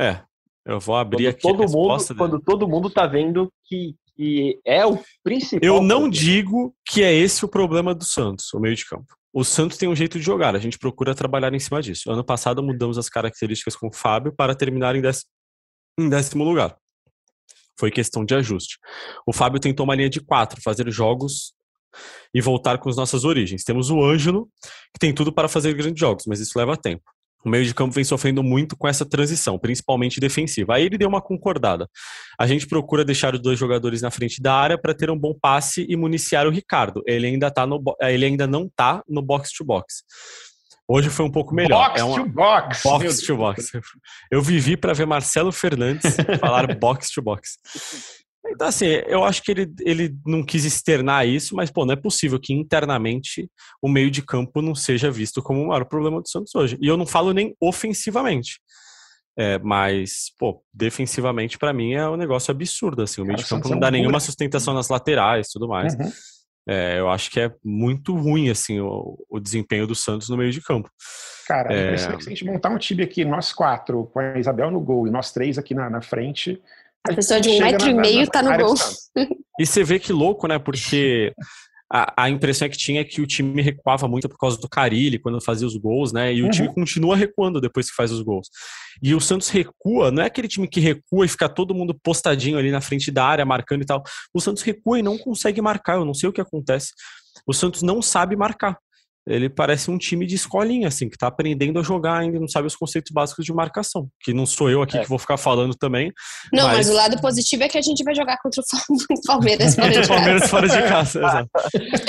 [0.00, 0.22] É,
[0.64, 2.18] eu vou abrir quando aqui todo a mundo, dele.
[2.18, 5.60] Quando todo mundo tá vendo que, que é o principal.
[5.62, 6.10] Eu não problema.
[6.10, 9.16] digo que é esse o problema do Santos, o meio de campo.
[9.32, 12.10] O Santos tem um jeito de jogar, a gente procura trabalhar em cima disso.
[12.10, 15.30] Ano passado mudamos as características com o Fábio para terminar em décimo,
[15.98, 16.76] em décimo lugar.
[17.78, 18.78] Foi questão de ajuste.
[19.26, 21.54] O Fábio tentou uma linha de quatro, fazer jogos
[22.34, 23.64] e voltar com as nossas origens.
[23.64, 24.48] Temos o Ângelo,
[24.92, 27.04] que tem tudo para fazer grandes jogos, mas isso leva tempo.
[27.44, 30.74] O meio de campo vem sofrendo muito com essa transição, principalmente defensiva.
[30.74, 31.88] Aí ele deu uma concordada.
[32.38, 35.34] A gente procura deixar os dois jogadores na frente da área para ter um bom
[35.40, 37.02] passe e municiar o Ricardo.
[37.06, 40.02] Ele ainda, tá no, ele ainda não está no box to box.
[40.90, 41.88] Hoje foi um pouco melhor.
[41.88, 42.16] Box é uma...
[42.16, 42.82] to box.
[42.82, 43.72] Box to box.
[44.30, 47.58] Eu vivi para ver Marcelo Fernandes falar box to box.
[48.50, 51.96] Então, assim, eu acho que ele, ele não quis externar isso, mas, pô, não é
[51.96, 53.50] possível que internamente
[53.82, 56.78] o meio de campo não seja visto como o maior problema do Santos hoje.
[56.80, 58.60] E eu não falo nem ofensivamente.
[59.38, 63.20] É, mas, pô, defensivamente, para mim, é um negócio absurdo, assim.
[63.20, 65.94] O meio Cara, de campo não dá nenhuma sustentação nas laterais e tudo mais.
[65.94, 66.10] Uhum.
[66.68, 70.50] É, eu acho que é muito ruim, assim, o, o, desempenho do Santos no meio
[70.50, 70.90] de campo.
[71.46, 71.96] Cara, é...
[71.96, 75.10] se a gente montar um time aqui, nós quatro, com a Isabel no gol e
[75.10, 76.60] nós três aqui na, na frente,
[77.06, 78.74] a pessoa de um metro na, e meio está no gol.
[79.60, 80.56] E você vê que louco, né?
[80.56, 81.32] Porque
[81.92, 85.18] a, a, impressão que tinha é que o time recuava muito por causa do Carilli
[85.18, 86.32] quando fazia os gols, né?
[86.32, 86.46] E uhum.
[86.46, 88.48] o time continua recuando depois que faz os gols.
[89.02, 92.56] E o Santos recua, não é aquele time que recua e fica todo mundo postadinho
[92.56, 94.00] ali na frente da área, marcando e tal.
[94.32, 96.92] O Santos recua e não consegue marcar, eu não sei o que acontece.
[97.44, 98.78] O Santos não sabe marcar
[99.28, 102.66] ele parece um time de escolinha, assim, que está aprendendo a jogar ainda, não sabe
[102.66, 104.08] os conceitos básicos de marcação.
[104.22, 105.02] Que não sou eu aqui é.
[105.02, 106.10] que vou ficar falando também.
[106.50, 106.78] Não, mas...
[106.78, 106.90] mas...
[106.90, 108.64] o lado positivo é que a gente vai jogar contra o
[109.26, 110.14] Palmeiras fora de casa.
[110.14, 111.50] Palmeiras fora de casa, exato.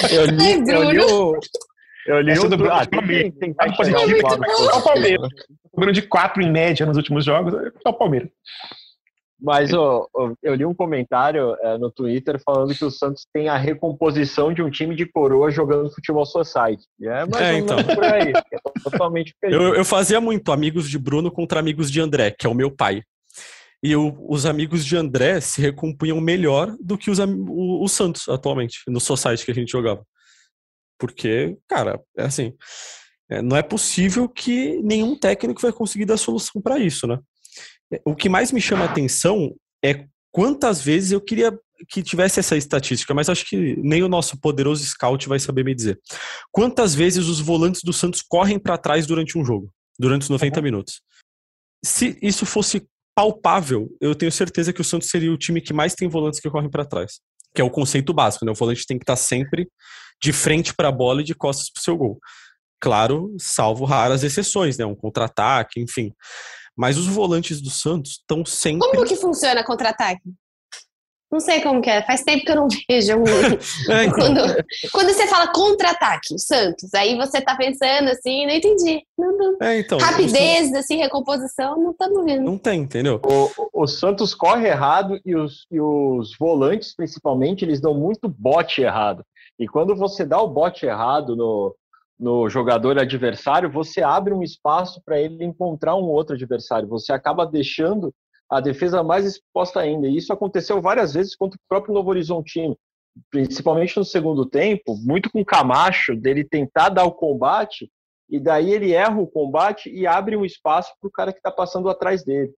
[0.10, 1.40] Eu li, Ai, eu li o...
[2.08, 2.50] Eu li o...
[2.50, 2.72] Do...
[2.72, 5.30] Ah, tem, tem, tem, positivo, é o Palmeiras.
[5.76, 8.30] Número de quatro em média nos últimos jogos é o Palmeiras.
[9.42, 10.10] Mas eu
[10.44, 14.70] li um comentário é, no Twitter falando que o Santos tem a recomposição de um
[14.70, 16.84] time de coroa jogando futebol society.
[17.00, 17.78] E é mais é, então.
[17.84, 18.34] por aí.
[18.52, 22.50] É totalmente eu, eu, fazia muito amigos de Bruno contra amigos de André, que é
[22.50, 23.02] o meu pai.
[23.82, 28.28] E eu, os amigos de André se recompunham melhor do que os, o, o Santos
[28.28, 30.04] atualmente, no society que a gente jogava.
[31.00, 32.54] Porque, cara, é assim,
[33.30, 37.18] é, não é possível que nenhum técnico vai conseguir dar solução para isso, né?
[38.06, 43.14] O que mais me chama atenção é quantas vezes eu queria que tivesse essa estatística,
[43.14, 45.98] mas acho que nem o nosso poderoso scout vai saber me dizer.
[46.52, 50.60] Quantas vezes os volantes do Santos correm para trás durante um jogo, durante os 90
[50.60, 50.64] uhum.
[50.64, 51.02] minutos?
[51.84, 55.94] se isso fosse palpável, eu tenho certeza que o Santos seria o time que mais
[55.94, 57.20] tem volantes que correm para trás.
[57.54, 58.52] Que é o conceito básico, né?
[58.52, 59.68] O volante tem que estar tá sempre
[60.22, 62.20] de frente para a bola e de costas para o seu gol.
[62.80, 64.86] Claro, salvo raras exceções, né?
[64.86, 66.14] Um contra-ataque, enfim.
[66.80, 68.88] Mas os volantes do Santos estão sempre.
[68.88, 70.24] Como que funciona contra-ataque?
[71.30, 73.92] Não sei como que é, faz tempo que eu não vejo um...
[73.94, 74.18] é, então.
[74.18, 79.04] quando, quando você fala contra-ataque, o Santos, aí você tá pensando assim, não entendi.
[79.18, 79.58] Não, não.
[79.62, 82.46] É, então, Rapidez, assim, recomposição, não estamos vendo.
[82.46, 83.22] Não tem, entendeu?
[83.26, 88.82] O, o Santos corre errado e os, e os volantes, principalmente, eles dão muito bote
[88.82, 89.22] errado.
[89.60, 91.76] E quando você dá o bote errado no,
[92.20, 96.88] no jogador adversário, você abre um espaço para ele encontrar um outro adversário.
[96.90, 98.14] Você acaba deixando
[98.50, 100.08] a defesa mais exposta ainda.
[100.08, 102.78] E isso aconteceu várias vezes contra o próprio Novo Horizontino,
[103.30, 107.90] principalmente no segundo tempo, muito com o Camacho, dele tentar dar o combate,
[108.30, 111.52] e daí ele erra o combate e abre um espaço para o cara que está
[111.52, 112.52] passando atrás dele.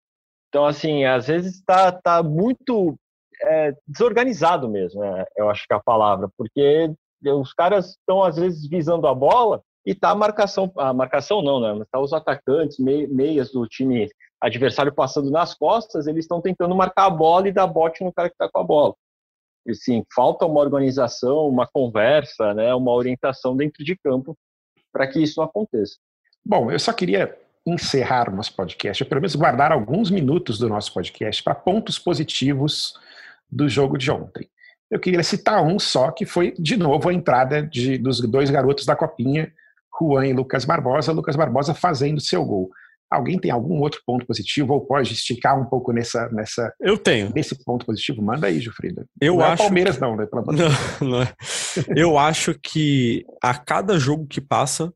[0.49, 2.97] Então, assim, às vezes está tá muito
[3.41, 5.25] é, desorganizado mesmo, né?
[5.37, 6.91] eu acho que é a palavra, porque
[7.29, 11.59] os caras estão, às vezes, visando a bola e tá a marcação, a marcação não,
[11.59, 11.73] né?
[11.73, 17.05] Mas tá os atacantes, meias do time adversário passando nas costas, eles estão tentando marcar
[17.05, 18.95] a bola e dar bote no cara que está com a bola.
[19.65, 24.35] E sim, falta uma organização, uma conversa, né, uma orientação dentro de campo
[24.91, 25.97] para que isso aconteça.
[26.43, 30.67] Bom, eu só queria encerrar o nosso podcast, ou pelo menos guardar alguns minutos do
[30.67, 32.95] nosso podcast para pontos positivos
[33.49, 34.49] do jogo de ontem.
[34.91, 38.85] Eu queria citar um só, que foi, de novo, a entrada de, dos dois garotos
[38.85, 39.51] da Copinha,
[39.97, 42.69] Juan e Lucas Barbosa, Lucas Barbosa fazendo seu gol.
[43.09, 47.31] Alguém tem algum outro ponto positivo ou pode esticar um pouco nessa nessa Eu tenho.
[47.35, 48.21] Nesse ponto positivo?
[48.21, 49.05] Manda aí, Gilfrida.
[49.19, 50.01] Eu não acho é Palmeiras que...
[50.01, 50.27] não, né?
[50.31, 50.49] Não,
[51.09, 51.33] não é.
[51.95, 54.93] Eu acho que a cada jogo que passa,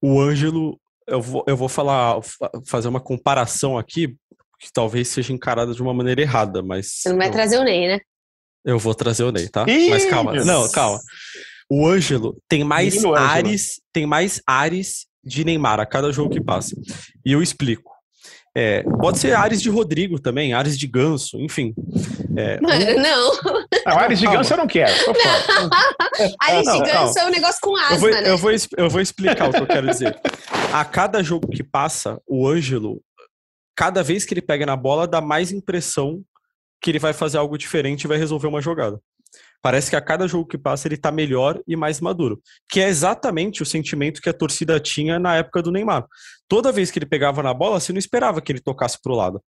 [0.00, 2.20] o Ângelo eu vou, eu vou falar
[2.66, 4.16] fazer uma comparação aqui
[4.58, 7.32] que talvez seja encarada de uma maneira errada, mas Você não vai eu...
[7.32, 8.00] trazer o Ney, né?
[8.64, 9.64] Eu vou trazer o Ney, tá?
[9.68, 9.90] Isso.
[9.90, 10.32] Mas calma.
[10.44, 11.00] Não, calma.
[11.68, 16.76] O Ângelo tem mais ares, tem mais ares de Neymar a cada jogo que passa.
[17.24, 17.92] E eu explico.
[18.54, 21.74] É, pode ser Ares de Rodrigo também, Ares de Ganso, enfim.
[22.36, 23.32] É, não.
[23.84, 24.92] Não, Ares de Ganso eu não quero.
[26.38, 28.30] Ares de Ganso é um negócio com asma, eu vou, né?
[28.30, 30.16] eu vou, eu vou explicar o que eu quero dizer.
[30.72, 33.02] A cada jogo que passa, o Ângelo,
[33.74, 36.22] cada vez que ele pega na bola, dá mais impressão
[36.82, 39.00] que ele vai fazer algo diferente e vai resolver uma jogada.
[39.62, 42.42] Parece que a cada jogo que passa ele está melhor e mais maduro.
[42.68, 46.04] Que é exatamente o sentimento que a torcida tinha na época do Neymar.
[46.48, 49.16] Toda vez que ele pegava na bola, você não esperava que ele tocasse para o
[49.16, 49.40] lado.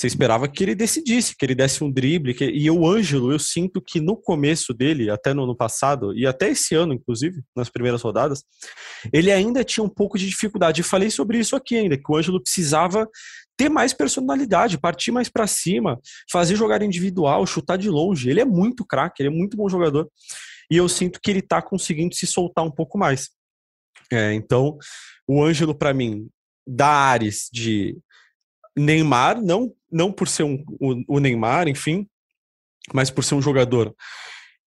[0.00, 2.32] Você esperava que ele decidisse, que ele desse um drible.
[2.32, 2.44] Que...
[2.44, 6.50] E o Ângelo, eu sinto que no começo dele, até no ano passado, e até
[6.50, 8.42] esse ano, inclusive, nas primeiras rodadas,
[9.12, 10.80] ele ainda tinha um pouco de dificuldade.
[10.80, 13.06] E falei sobre isso aqui ainda, que o Ângelo precisava
[13.60, 16.00] ter mais personalidade, partir mais para cima,
[16.32, 18.30] fazer jogar individual, chutar de longe.
[18.30, 20.10] Ele é muito craque, ele é muito bom jogador.
[20.70, 23.28] E eu sinto que ele está conseguindo se soltar um pouco mais.
[24.10, 24.78] É, então,
[25.28, 26.26] o Ângelo, para mim,
[26.66, 27.98] dá ares de
[28.74, 32.08] Neymar, não, não por ser um, o, o Neymar, enfim,
[32.94, 33.94] mas por ser um jogador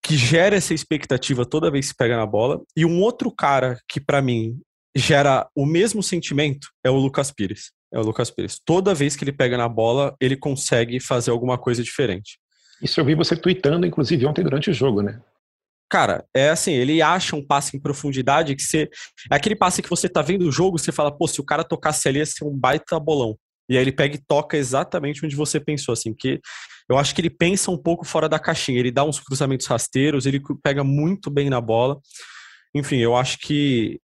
[0.04, 2.62] que gera essa expectativa toda vez que pega na bola.
[2.78, 4.62] E um outro cara que, para mim,
[4.96, 8.60] gera o mesmo sentimento é o Lucas Pires é o Lucas Pires.
[8.66, 12.40] Toda vez que ele pega na bola, ele consegue fazer alguma coisa diferente.
[12.82, 15.22] Isso eu vi você tweetando, inclusive, ontem durante o jogo, né?
[15.90, 18.90] Cara, é assim, ele acha um passe em profundidade que você.
[19.32, 21.64] É aquele passe que você tá vendo o jogo, você fala, pô, se o cara
[21.64, 23.38] tocasse ali ia ser um baita bolão.
[23.70, 26.42] E aí ele pega e toca exatamente onde você pensou, assim, que
[26.90, 30.26] eu acho que ele pensa um pouco fora da caixinha, ele dá uns cruzamentos rasteiros,
[30.26, 32.00] ele pega muito bem na bola.
[32.76, 34.00] Enfim, eu acho que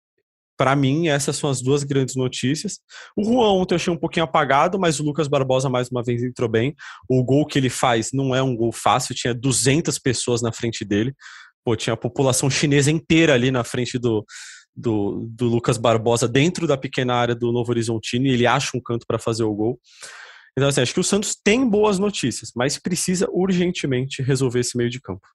[0.57, 2.79] para mim, essas são as duas grandes notícias.
[3.15, 6.23] O Juan ontem eu achei um pouquinho apagado, mas o Lucas Barbosa mais uma vez
[6.23, 6.75] entrou bem.
[7.07, 10.83] O gol que ele faz não é um gol fácil, tinha 200 pessoas na frente
[10.83, 11.13] dele.
[11.63, 14.25] Pô, tinha a população chinesa inteira ali na frente do,
[14.75, 18.81] do, do Lucas Barbosa, dentro da pequena área do Novo Horizontino, e ele acha um
[18.81, 19.79] canto para fazer o gol.
[20.57, 24.89] Então, assim, acho que o Santos tem boas notícias, mas precisa urgentemente resolver esse meio
[24.89, 25.27] de campo.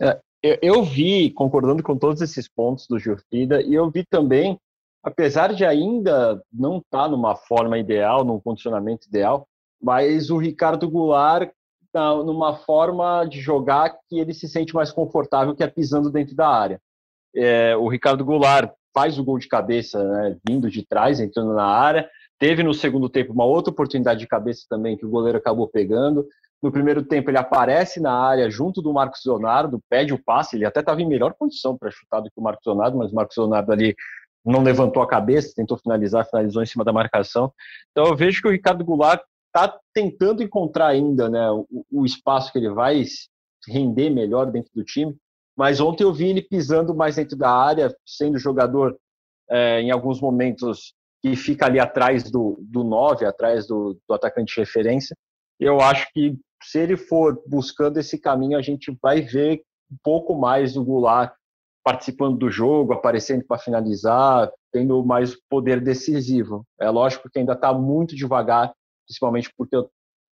[0.00, 4.58] É, eu, eu vi, concordando com todos esses pontos do Gilfrida, e eu vi também,
[5.02, 9.46] apesar de ainda não estar tá numa forma ideal, num condicionamento ideal,
[9.80, 11.50] mas o Ricardo Goulart
[11.86, 16.34] está numa forma de jogar que ele se sente mais confortável, que é pisando dentro
[16.36, 16.80] da área.
[17.34, 21.64] É, o Ricardo Goulart faz o gol de cabeça, né, vindo de trás, entrando na
[21.64, 22.08] área.
[22.38, 26.26] Teve no segundo tempo uma outra oportunidade de cabeça também que o goleiro acabou pegando.
[26.62, 30.56] No primeiro tempo, ele aparece na área junto do Marcos Leonardo, pede o passe.
[30.56, 33.14] Ele até estava em melhor condição para chutar do que o Marcos Leonardo, mas o
[33.14, 33.94] Marcos Leonardo ali
[34.44, 37.52] não levantou a cabeça, tentou finalizar, finalizou em cima da marcação.
[37.90, 42.52] Então eu vejo que o Ricardo Goulart está tentando encontrar ainda né, o, o, espaço
[42.52, 43.02] que ele vai
[43.66, 45.16] render melhor dentro do time.
[45.56, 48.96] Mas ontem eu vi ele pisando mais dentro da área, sendo jogador
[49.50, 54.54] é, em alguns momentos que fica ali atrás do, do 9, atrás do, do atacante
[54.54, 55.14] de referência.
[55.58, 60.34] Eu acho que se ele for buscando esse caminho, a gente vai ver um pouco
[60.34, 61.32] mais do Goulart
[61.82, 66.64] participando do jogo, aparecendo para finalizar, tendo mais poder decisivo.
[66.78, 68.72] É lógico que ainda está muito devagar,
[69.06, 69.76] principalmente porque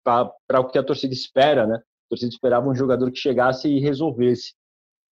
[0.04, 1.76] para o que a torcida espera, né?
[1.76, 4.54] A torcida esperava um jogador que chegasse e resolvesse.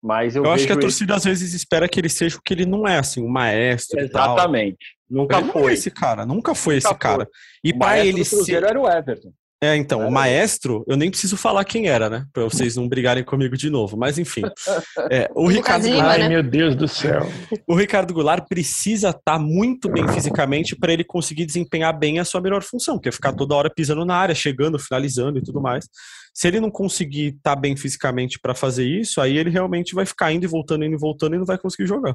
[0.03, 1.17] Mas eu, eu acho que a torcida ele...
[1.17, 3.99] às vezes espera que ele seja o que ele não é, assim, um maestro.
[3.99, 4.97] Exatamente.
[5.09, 5.73] Nunca ele foi.
[5.73, 6.99] esse cara, nunca foi nunca esse foi.
[6.99, 7.29] cara.
[7.65, 8.63] E para ele ser.
[8.63, 9.33] era o Everton.
[9.63, 12.27] É, então, o maestro, eu nem preciso falar quem era, né?
[12.31, 13.97] Pra vocês não brigarem comigo de novo.
[13.97, 14.43] Mas enfim.
[15.11, 16.21] É, o Ricardo Lima, Goulart.
[16.21, 17.23] Ai, meu Deus do céu.
[17.67, 22.25] O Ricardo Goulart precisa estar tá muito bem fisicamente para ele conseguir desempenhar bem a
[22.25, 25.61] sua melhor função, que é ficar toda hora pisando na área, chegando, finalizando e tudo
[25.61, 25.89] mais.
[26.35, 30.05] Se ele não conseguir estar tá bem fisicamente para fazer isso, aí ele realmente vai
[30.05, 32.15] ficar indo e voltando, indo e voltando e não vai conseguir jogar.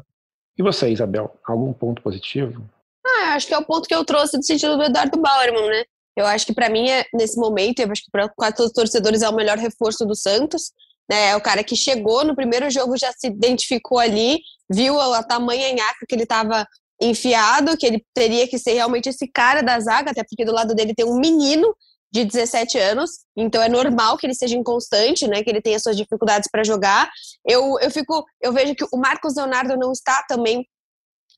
[0.57, 1.35] E você, Isabel?
[1.47, 2.69] Algum ponto positivo?
[3.03, 5.83] Ah, acho que é o ponto que eu trouxe do sentido do Eduardo Bauerman, né?
[6.16, 8.76] Eu acho que para mim, é, nesse momento, eu acho que para quase todos os
[8.76, 10.72] torcedores é o melhor reforço do Santos.
[11.09, 11.30] Né?
[11.30, 14.39] É o cara que chegou no primeiro jogo, já se identificou ali,
[14.70, 16.66] viu a tamanha nhaca que ele estava
[17.01, 20.76] enfiado, que ele teria que ser realmente esse cara da zaga, até porque do lado
[20.76, 21.76] dele tem um menino
[22.14, 25.95] de 17 anos, então é normal que ele seja inconstante, né, que ele tenha suas
[25.95, 27.09] dificuldades para jogar.
[27.45, 30.68] Eu, eu fico, eu vejo que o Marcos Leonardo não está também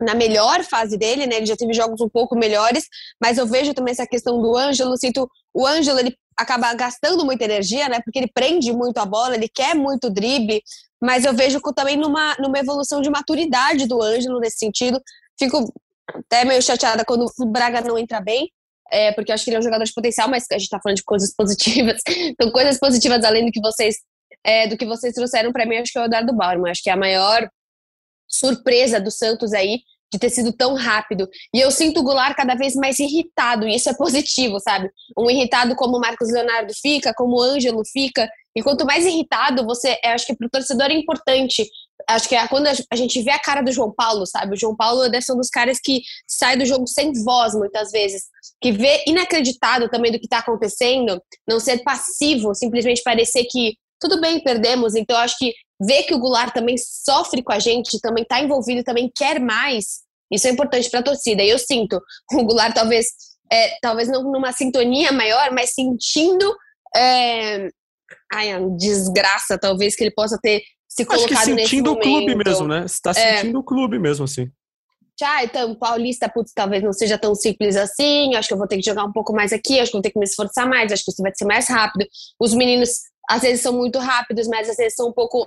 [0.01, 1.37] na melhor fase dele, né?
[1.37, 2.85] Ele já teve jogos um pouco melhores,
[3.21, 7.43] mas eu vejo também essa questão do Ângelo, sinto o Ângelo ele acaba gastando muita
[7.43, 7.99] energia, né?
[8.03, 10.61] Porque ele prende muito a bola, ele quer muito drible,
[11.01, 14.99] mas eu vejo também numa, numa evolução de maturidade do Ângelo nesse sentido.
[15.37, 15.71] Fico
[16.07, 18.49] até meio chateada quando o Braga não entra bem,
[18.91, 20.79] é, porque eu acho que ele é um jogador de potencial, mas a gente tá
[20.81, 22.01] falando de coisas positivas.
[22.07, 23.95] Então, coisas positivas além do que vocês
[24.43, 26.71] é, do que vocês trouxeram para mim, acho que é o Eduardo Bauerman.
[26.71, 27.47] Acho que é a maior
[28.33, 29.79] surpresa do Santos aí
[30.13, 31.27] de ter sido tão rápido.
[31.53, 34.89] E eu sinto o Goulart cada vez mais irritado, e isso é positivo, sabe?
[35.17, 38.29] Um irritado como o Marcos Leonardo fica, como o Ângelo fica.
[38.55, 41.67] E quanto mais irritado você, é, acho que para o torcedor é importante.
[42.07, 44.53] Acho que é quando a gente vê a cara do João Paulo, sabe?
[44.53, 47.91] O João Paulo deve ser um dos caras que sai do jogo sem voz, muitas
[47.91, 48.23] vezes.
[48.61, 54.19] Que vê inacreditado também do que está acontecendo, não ser passivo, simplesmente parecer que tudo
[54.19, 54.95] bem, perdemos.
[54.95, 58.83] Então, acho que ver que o Goulart também sofre com a gente, também está envolvido,
[58.83, 60.01] também quer mais,
[60.31, 61.41] isso é importante para a torcida.
[61.41, 62.01] E eu sinto
[62.33, 63.07] o Goulart talvez,
[63.51, 66.53] é, talvez não numa sintonia maior, mas sentindo
[66.95, 67.69] é,
[68.31, 72.67] ai, desgraça, talvez, que ele possa ter se colocado Acho que sentindo o clube mesmo,
[72.67, 72.87] né?
[72.87, 73.37] Você tá é.
[73.37, 74.51] sentindo o clube mesmo, assim.
[75.21, 78.77] Ah, então, Paulista, putz, talvez não seja tão simples assim, acho que eu vou ter
[78.77, 80.91] que jogar um pouco mais aqui, acho que eu vou ter que me esforçar mais,
[80.91, 82.05] acho que isso vai ser mais rápido.
[82.39, 82.89] Os meninos
[83.29, 85.45] às vezes são muito rápidos, mas às vezes são um pouco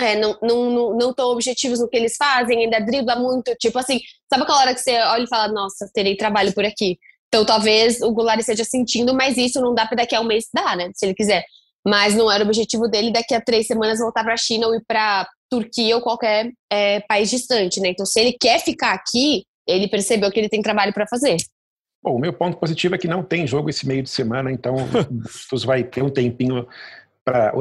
[0.00, 3.78] é, não, não, não, não tão objetivos no que eles fazem, ainda dribla muito, tipo
[3.78, 6.98] assim, sabe aquela hora que você olha e fala, nossa, terei trabalho por aqui.
[7.28, 10.46] Então talvez o Goulart esteja sentindo, mas isso não dá para daqui a um mês
[10.52, 10.90] dar, né?
[10.94, 11.44] Se ele quiser.
[11.86, 14.74] Mas não era o objetivo dele daqui a três semanas voltar para a China ou
[14.74, 17.88] ir para Turquia ou qualquer é, país distante, né?
[17.88, 21.36] Então se ele quer ficar aqui, ele percebeu que ele tem trabalho para fazer.
[22.02, 24.76] Bom, o meu ponto positivo é que não tem jogo esse meio de semana, então
[25.10, 26.66] Bustos vai ter um tempinho
[27.24, 27.52] para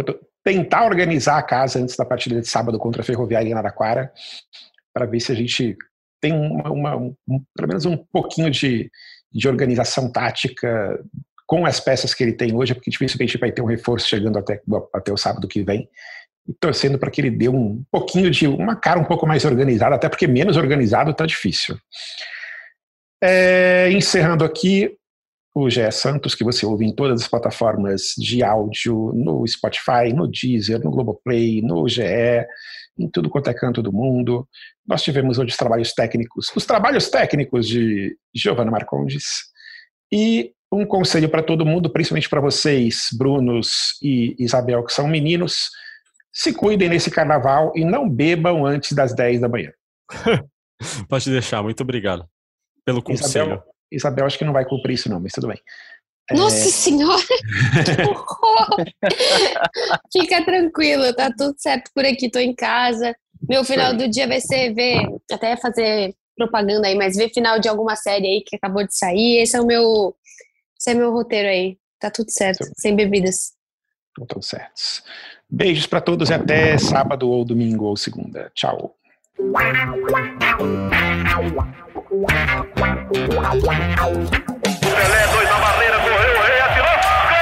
[0.44, 4.14] tentar organizar a casa antes da partida de sábado contra a Ferroviária em Araraquara,
[4.94, 5.76] para ver se a gente
[6.22, 7.16] tem uma, uma um,
[7.54, 8.90] pelo menos um pouquinho de,
[9.32, 11.04] de organização tática
[11.46, 14.62] com as peças que ele tem hoje, porque dificilmente vai ter um reforço chegando até,
[14.94, 15.90] até o sábado que vem.
[16.60, 20.08] Torcendo para que ele dê um pouquinho de uma cara um pouco mais organizada, até
[20.08, 21.78] porque menos organizado está difícil.
[23.22, 24.96] É, encerrando aqui
[25.54, 30.28] o GE Santos, que você ouve em todas as plataformas de áudio, no Spotify, no
[30.28, 32.46] Deezer, no Globoplay, no GE,
[32.98, 34.48] em tudo quanto é canto do mundo.
[34.88, 39.24] Nós tivemos hoje os trabalhos técnicos, os trabalhos técnicos de Giovanna Marcondes.
[40.12, 45.70] E um conselho para todo mundo, principalmente para vocês, Brunos e Isabel, que são meninos,
[46.38, 49.72] se cuidem nesse carnaval e não bebam antes das 10 da manhã.
[51.10, 52.30] Pode deixar, muito obrigado
[52.86, 53.54] pelo conselho.
[53.54, 55.60] Isabel, Isabel acho que não vai cumprir isso não, mas tudo bem.
[56.32, 56.72] Nossa é...
[56.72, 57.24] senhora!
[60.14, 63.16] Fica tranquilo, tá tudo certo por aqui, tô em casa.
[63.50, 67.68] Meu final do dia vai ser ver, até fazer propaganda aí, mas ver final de
[67.68, 69.42] alguma série aí que acabou de sair.
[69.42, 70.16] Esse é o meu,
[70.80, 71.80] esse é meu roteiro aí.
[72.00, 73.54] Tá tudo certo, sem bebidas.
[74.10, 75.04] Estão todos certos.
[75.50, 78.52] Beijos para todos e até sábado ou domingo ou segunda.
[78.54, 78.96] Tchau.
[79.38, 79.86] Pelé,
[85.32, 86.98] dois na barreira, correu, o rei, atirou.
[87.30, 87.38] Gol!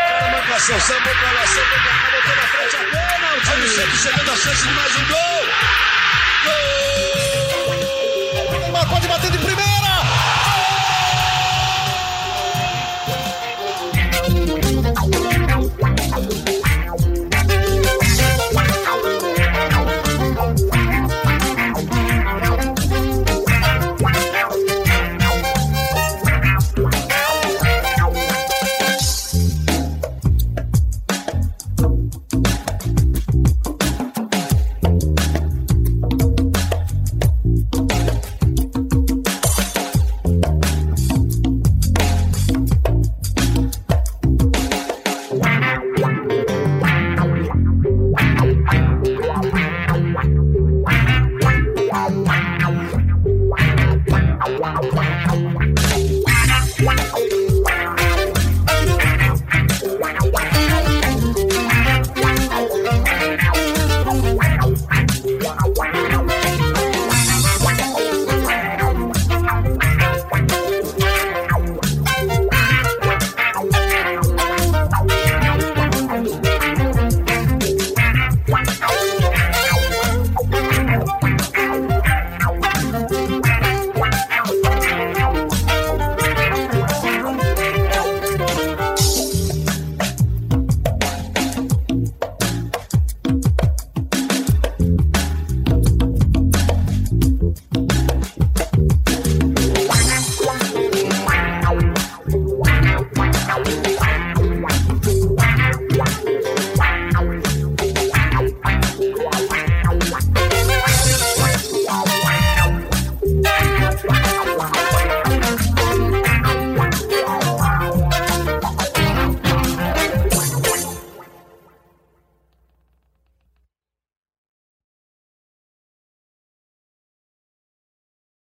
[0.00, 1.78] O cara manca a sanção, botou a sanção,
[2.12, 3.50] botou na frente a pênalti.
[3.50, 5.44] Olha o Santos chegando a chance de mais um gol.
[6.46, 8.56] Gol!
[8.56, 9.69] O Neymar pode bater de primeira.